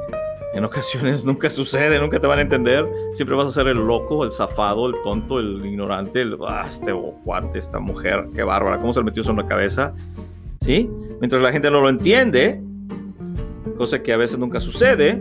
en 0.52 0.64
ocasiones 0.64 1.24
nunca 1.26 1.48
sucede, 1.48 1.98
nunca 1.98 2.20
te 2.20 2.26
van 2.26 2.38
a 2.38 2.42
entender. 2.42 2.86
Siempre 3.14 3.34
vas 3.34 3.48
a 3.48 3.50
ser 3.50 3.68
el 3.68 3.78
loco, 3.78 4.24
el 4.24 4.32
zafado, 4.32 4.88
el 4.88 4.94
tonto, 5.02 5.40
el 5.40 5.64
ignorante, 5.64 6.20
el, 6.20 6.36
ah, 6.46 6.66
este 6.68 6.92
cuate, 7.24 7.58
esta 7.58 7.80
mujer, 7.80 8.28
qué 8.34 8.42
bárbara, 8.42 8.78
cómo 8.78 8.92
se 8.92 9.00
le 9.00 9.04
metió 9.04 9.22
eso 9.22 9.30
en 9.30 9.38
la 9.38 9.46
cabeza. 9.46 9.94
¿Sí? 10.60 10.88
Mientras 11.18 11.42
la 11.42 11.50
gente 11.50 11.70
no 11.70 11.80
lo 11.80 11.88
entiende, 11.88 12.60
cosa 13.76 14.02
que 14.02 14.12
a 14.12 14.16
veces 14.16 14.38
nunca 14.38 14.60
sucede, 14.60 15.20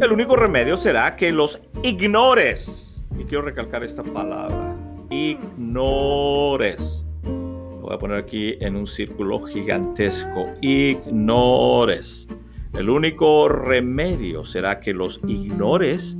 el 0.00 0.12
único 0.12 0.36
remedio 0.36 0.76
será 0.76 1.16
que 1.16 1.32
los 1.32 1.60
ignores. 1.82 3.02
Y 3.18 3.24
quiero 3.24 3.42
recalcar 3.42 3.82
esta 3.82 4.02
palabra. 4.02 4.76
Ignores. 5.10 7.04
Lo 7.24 7.80
voy 7.80 7.94
a 7.94 7.98
poner 7.98 8.18
aquí 8.18 8.56
en 8.60 8.76
un 8.76 8.86
círculo 8.86 9.40
gigantesco. 9.40 10.46
Ignores. 10.60 12.28
El 12.74 12.90
único 12.90 13.48
remedio 13.48 14.44
será 14.44 14.80
que 14.80 14.92
los 14.92 15.20
ignores 15.26 16.16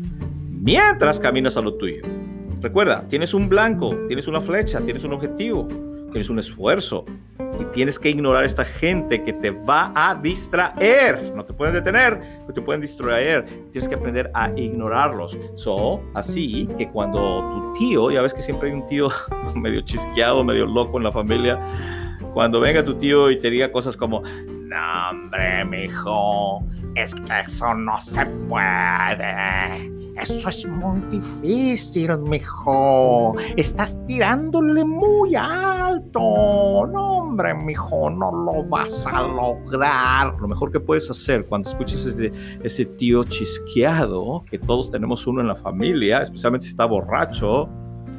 mientras 0.49 1.21
caminas 1.21 1.57
a 1.57 1.63
lo 1.63 1.75
tuyo. 1.75 2.03
Recuerda, 2.61 3.07
tienes 3.09 3.35
un 3.35 3.49
blanco, 3.49 3.95
tienes 4.09 4.27
una 4.27 4.41
flecha, 4.41 4.81
tienes 4.81 5.05
un 5.05 5.13
objetivo, 5.13 5.69
tienes 6.11 6.31
un 6.31 6.39
esfuerzo 6.39 7.05
y 7.61 7.65
tienes 7.67 7.99
que 7.99 8.11
ignorar 8.11 8.45
a 8.45 8.47
esta 8.47 8.65
gente 8.65 9.23
que 9.23 9.33
te 9.33 9.51
va 9.51 9.93
a 9.95 10.15
distraer. 10.15 11.33
No 11.35 11.45
te 11.45 11.53
pueden 11.53 11.75
detener, 11.75 12.21
pero 12.43 12.55
te 12.55 12.61
pueden 12.61 12.81
distraer. 12.81 13.45
Tienes 13.73 13.89
que 13.89 13.95
aprender 13.95 14.31
a 14.35 14.51
ignorarlos. 14.57 15.37
So, 15.57 16.01
así 16.15 16.69
que 16.79 16.89
cuando 16.89 17.73
tu 17.75 17.79
tío, 17.79 18.11
ya 18.11 18.23
ves 18.23 18.35
que 18.35 18.43
siempre 18.43 18.69
hay 18.69 18.75
un 18.75 18.87
tío 18.87 19.09
medio 19.55 19.81
chisqueado, 19.81 20.45
medio 20.45 20.67
loco 20.67 20.99
en 20.99 21.05
la 21.05 21.13
familia, 21.13 21.59
cuando 22.33 22.61
venga 22.61 22.85
tu 22.85 22.95
tío 22.95 23.31
y 23.31 23.41
te 23.41 23.51
diga 23.51 23.73
cosas 23.73 23.97
como, 23.97 24.23
no, 24.23 25.11
hombre, 25.11 25.65
mijo, 25.65 26.65
es 26.95 27.15
que 27.15 27.41
eso 27.41 27.75
no 27.75 28.01
se 28.01 28.25
puede. 28.49 29.98
Eso 30.21 30.49
es 30.49 30.67
muy 30.67 31.01
difícil, 31.11 32.19
mijo. 32.19 33.35
Estás 33.57 33.97
tirándole 34.07 34.85
muy 34.85 35.35
alto. 35.37 36.87
No, 36.93 37.19
hombre, 37.19 37.55
mijo, 37.55 38.11
no 38.11 38.33
lo 38.33 38.65
vas 38.65 39.07
a 39.07 39.23
lograr. 39.23 40.35
Lo 40.41 40.49
mejor 40.49 40.73
que 40.73 40.81
puedes 40.81 41.09
hacer 41.11 41.47
cuando 41.47 41.71
escuches 41.71 42.15
ese, 42.63 42.85
tío 42.85 43.25
chisqueado, 43.25 44.45
que 44.51 44.59
todos 44.59 44.91
tenemos 44.91 45.27
uno 45.27 45.41
en 45.41 45.49
la 45.49 45.57
familia, 45.57 46.23
especialmente 46.23 46.67
si 46.67 46.73
está 46.73 46.87
borracho, 46.87 47.69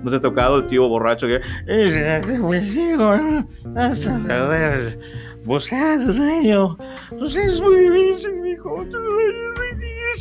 ¿No 0.04 0.10
te 0.10 0.16
ha 0.16 0.22
tocado 0.22 0.60
el 0.60 0.68
tío 0.68 0.88
borracho 0.88 1.28
que... 1.28 1.42
Buscando 5.44 6.14
sueño. 6.14 6.78
es 7.12 7.62
muy 7.62 7.90
difícil, 7.90 8.48
hijo. 8.48 8.86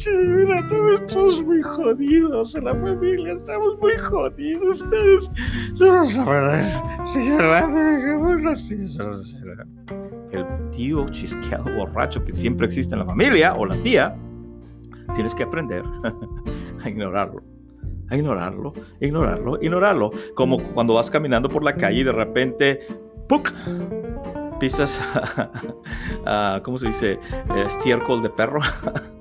Mira, 0.06 0.68
todos 0.68 1.00
estamos 1.00 1.42
muy 1.42 1.62
jodidos 1.62 2.54
en 2.54 2.64
la 2.64 2.74
familia. 2.74 3.32
Estamos 3.32 3.78
muy 3.80 3.96
jodidos. 3.98 4.82
Ustedes. 4.82 5.30
El 10.30 10.70
tío 10.70 11.08
chisqueado 11.08 11.64
borracho 11.76 12.24
que 12.24 12.34
siempre 12.34 12.66
existe 12.66 12.94
en 12.94 13.00
la 13.00 13.06
familia 13.06 13.54
o 13.54 13.66
la 13.66 13.76
tía, 13.82 14.16
tienes 15.14 15.34
que 15.34 15.42
aprender 15.42 15.82
a 16.84 16.88
ignorarlo 16.88 17.42
a 18.10 18.16
ignorarlo, 18.16 18.72
ignorarlo, 19.00 19.58
ignorarlo. 19.60 20.10
Como 20.34 20.58
cuando 20.58 20.94
vas 20.94 21.10
caminando 21.10 21.48
por 21.48 21.62
la 21.62 21.74
calle 21.74 22.00
y 22.00 22.04
de 22.04 22.12
repente, 22.12 22.80
¡puc! 23.28 23.52
pisas, 24.58 25.00
¿cómo 26.62 26.78
se 26.78 26.86
dice? 26.88 27.20
Estiércol 27.66 28.22
de 28.22 28.30
perro. 28.30 28.60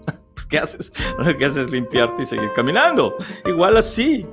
¿qué 0.50 0.58
haces? 0.58 0.92
Lo 1.18 1.38
que 1.38 1.46
haces 1.46 1.58
es 1.58 1.70
limpiarte 1.70 2.24
y 2.24 2.26
seguir 2.26 2.52
caminando. 2.56 3.16
Igual 3.46 3.78
así. 3.78 4.26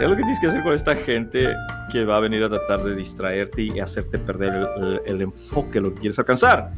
Es 0.00 0.08
lo 0.08 0.14
que 0.14 0.22
tienes 0.22 0.38
que 0.38 0.48
hacer 0.48 0.62
con 0.62 0.74
esta 0.74 0.94
gente 0.94 1.54
que 1.90 2.04
va 2.04 2.16
a 2.16 2.20
venir 2.20 2.42
a 2.42 2.48
tratar 2.48 2.84
de 2.84 2.94
distraerte 2.94 3.62
y 3.62 3.80
hacerte 3.80 4.18
perder 4.18 4.52
el, 4.76 5.00
el 5.06 5.22
enfoque, 5.22 5.80
lo 5.80 5.94
que 5.94 6.00
quieres 6.00 6.18
alcanzar. 6.18 6.70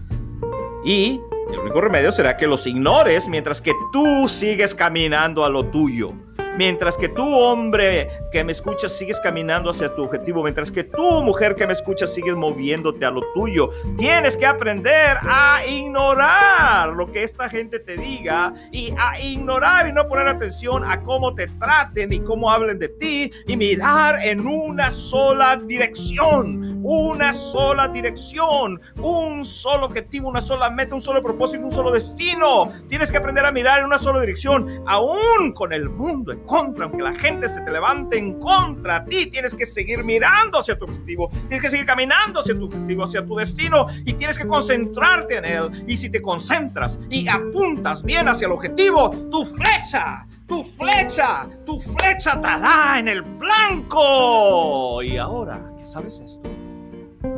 Y 0.84 1.20
el 1.52 1.58
único 1.58 1.80
remedio 1.80 2.12
será 2.12 2.36
que 2.36 2.46
los 2.46 2.66
ignores 2.66 3.28
mientras 3.28 3.60
que 3.60 3.72
tú 3.92 4.28
sigues 4.28 4.74
caminando 4.74 5.44
a 5.44 5.50
lo 5.50 5.66
tuyo. 5.66 6.12
Mientras 6.56 6.96
que 6.96 7.08
tú, 7.08 7.26
hombre 7.26 8.08
que 8.30 8.42
me 8.44 8.52
escuchas, 8.52 8.92
sigues 8.92 9.20
caminando 9.20 9.70
hacia 9.70 9.94
tu 9.94 10.02
objetivo, 10.02 10.42
mientras 10.42 10.70
que 10.70 10.84
tú, 10.84 11.22
mujer 11.22 11.54
que 11.54 11.66
me 11.66 11.72
escuchas, 11.72 12.12
sigues 12.12 12.34
moviéndote 12.34 13.04
a 13.04 13.10
lo 13.10 13.22
tuyo, 13.34 13.70
tienes 13.96 14.36
que 14.36 14.46
aprender 14.46 15.18
a 15.22 15.64
ignorar 15.66 16.88
lo 16.88 17.10
que 17.10 17.22
esta 17.22 17.48
gente 17.48 17.78
te 17.78 17.96
diga 17.96 18.52
y 18.72 18.92
a 18.98 19.18
ignorar 19.20 19.86
y 19.88 19.92
no 19.92 20.06
poner 20.08 20.28
atención 20.28 20.84
a 20.84 21.02
cómo 21.02 21.34
te 21.34 21.46
traten 21.46 22.12
y 22.12 22.20
cómo 22.20 22.50
hablen 22.50 22.78
de 22.78 22.88
ti 22.88 23.30
y 23.46 23.56
mirar 23.56 24.18
en 24.22 24.46
una 24.46 24.90
sola 24.90 25.56
dirección, 25.56 26.80
una 26.82 27.32
sola 27.32 27.88
dirección, 27.88 28.80
un 28.96 29.44
solo 29.44 29.86
objetivo, 29.86 30.28
una 30.28 30.40
sola 30.40 30.68
meta, 30.68 30.94
un 30.94 31.00
solo 31.00 31.22
propósito, 31.22 31.64
un 31.64 31.72
solo 31.72 31.92
destino. 31.92 32.70
Tienes 32.88 33.10
que 33.10 33.18
aprender 33.18 33.44
a 33.44 33.52
mirar 33.52 33.80
en 33.80 33.86
una 33.86 33.98
sola 33.98 34.20
dirección, 34.20 34.82
aún 34.86 35.52
con 35.54 35.72
el 35.72 35.88
mundo 35.88 36.32
contra, 36.46 36.84
aunque 36.84 37.02
la 37.02 37.14
gente 37.14 37.48
se 37.48 37.60
te 37.60 37.70
levante 37.70 38.18
en 38.18 38.38
contra, 38.38 39.04
ti 39.04 39.26
tienes 39.30 39.54
que 39.54 39.66
seguir 39.66 40.04
mirando 40.04 40.58
hacia 40.58 40.78
tu 40.78 40.84
objetivo, 40.84 41.28
tienes 41.48 41.62
que 41.62 41.70
seguir 41.70 41.86
caminando 41.86 42.40
hacia 42.40 42.54
tu 42.54 42.66
objetivo, 42.66 43.04
hacia 43.04 43.24
tu 43.24 43.36
destino 43.36 43.86
y 44.04 44.12
tienes 44.14 44.38
que 44.38 44.46
concentrarte 44.46 45.38
en 45.38 45.44
él. 45.44 45.84
Y 45.86 45.96
si 45.96 46.10
te 46.10 46.20
concentras 46.20 46.98
y 47.08 47.28
apuntas 47.28 48.02
bien 48.02 48.28
hacia 48.28 48.46
el 48.46 48.52
objetivo, 48.52 49.10
tu 49.30 49.44
flecha, 49.44 50.26
tu 50.46 50.62
flecha, 50.62 51.48
tu 51.64 51.78
flecha 51.78 52.36
dará 52.36 52.98
en 52.98 53.08
el 53.08 53.22
blanco. 53.22 55.02
Y 55.02 55.16
ahora 55.16 55.60
¿qué 55.78 55.86
sabes 55.86 56.20
esto, 56.20 56.50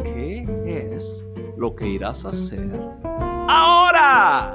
¿qué 0.02 0.46
es 0.66 1.24
lo 1.56 1.74
que 1.76 1.86
irás 1.86 2.24
a 2.24 2.30
hacer 2.30 2.70
ahora? 3.48 4.54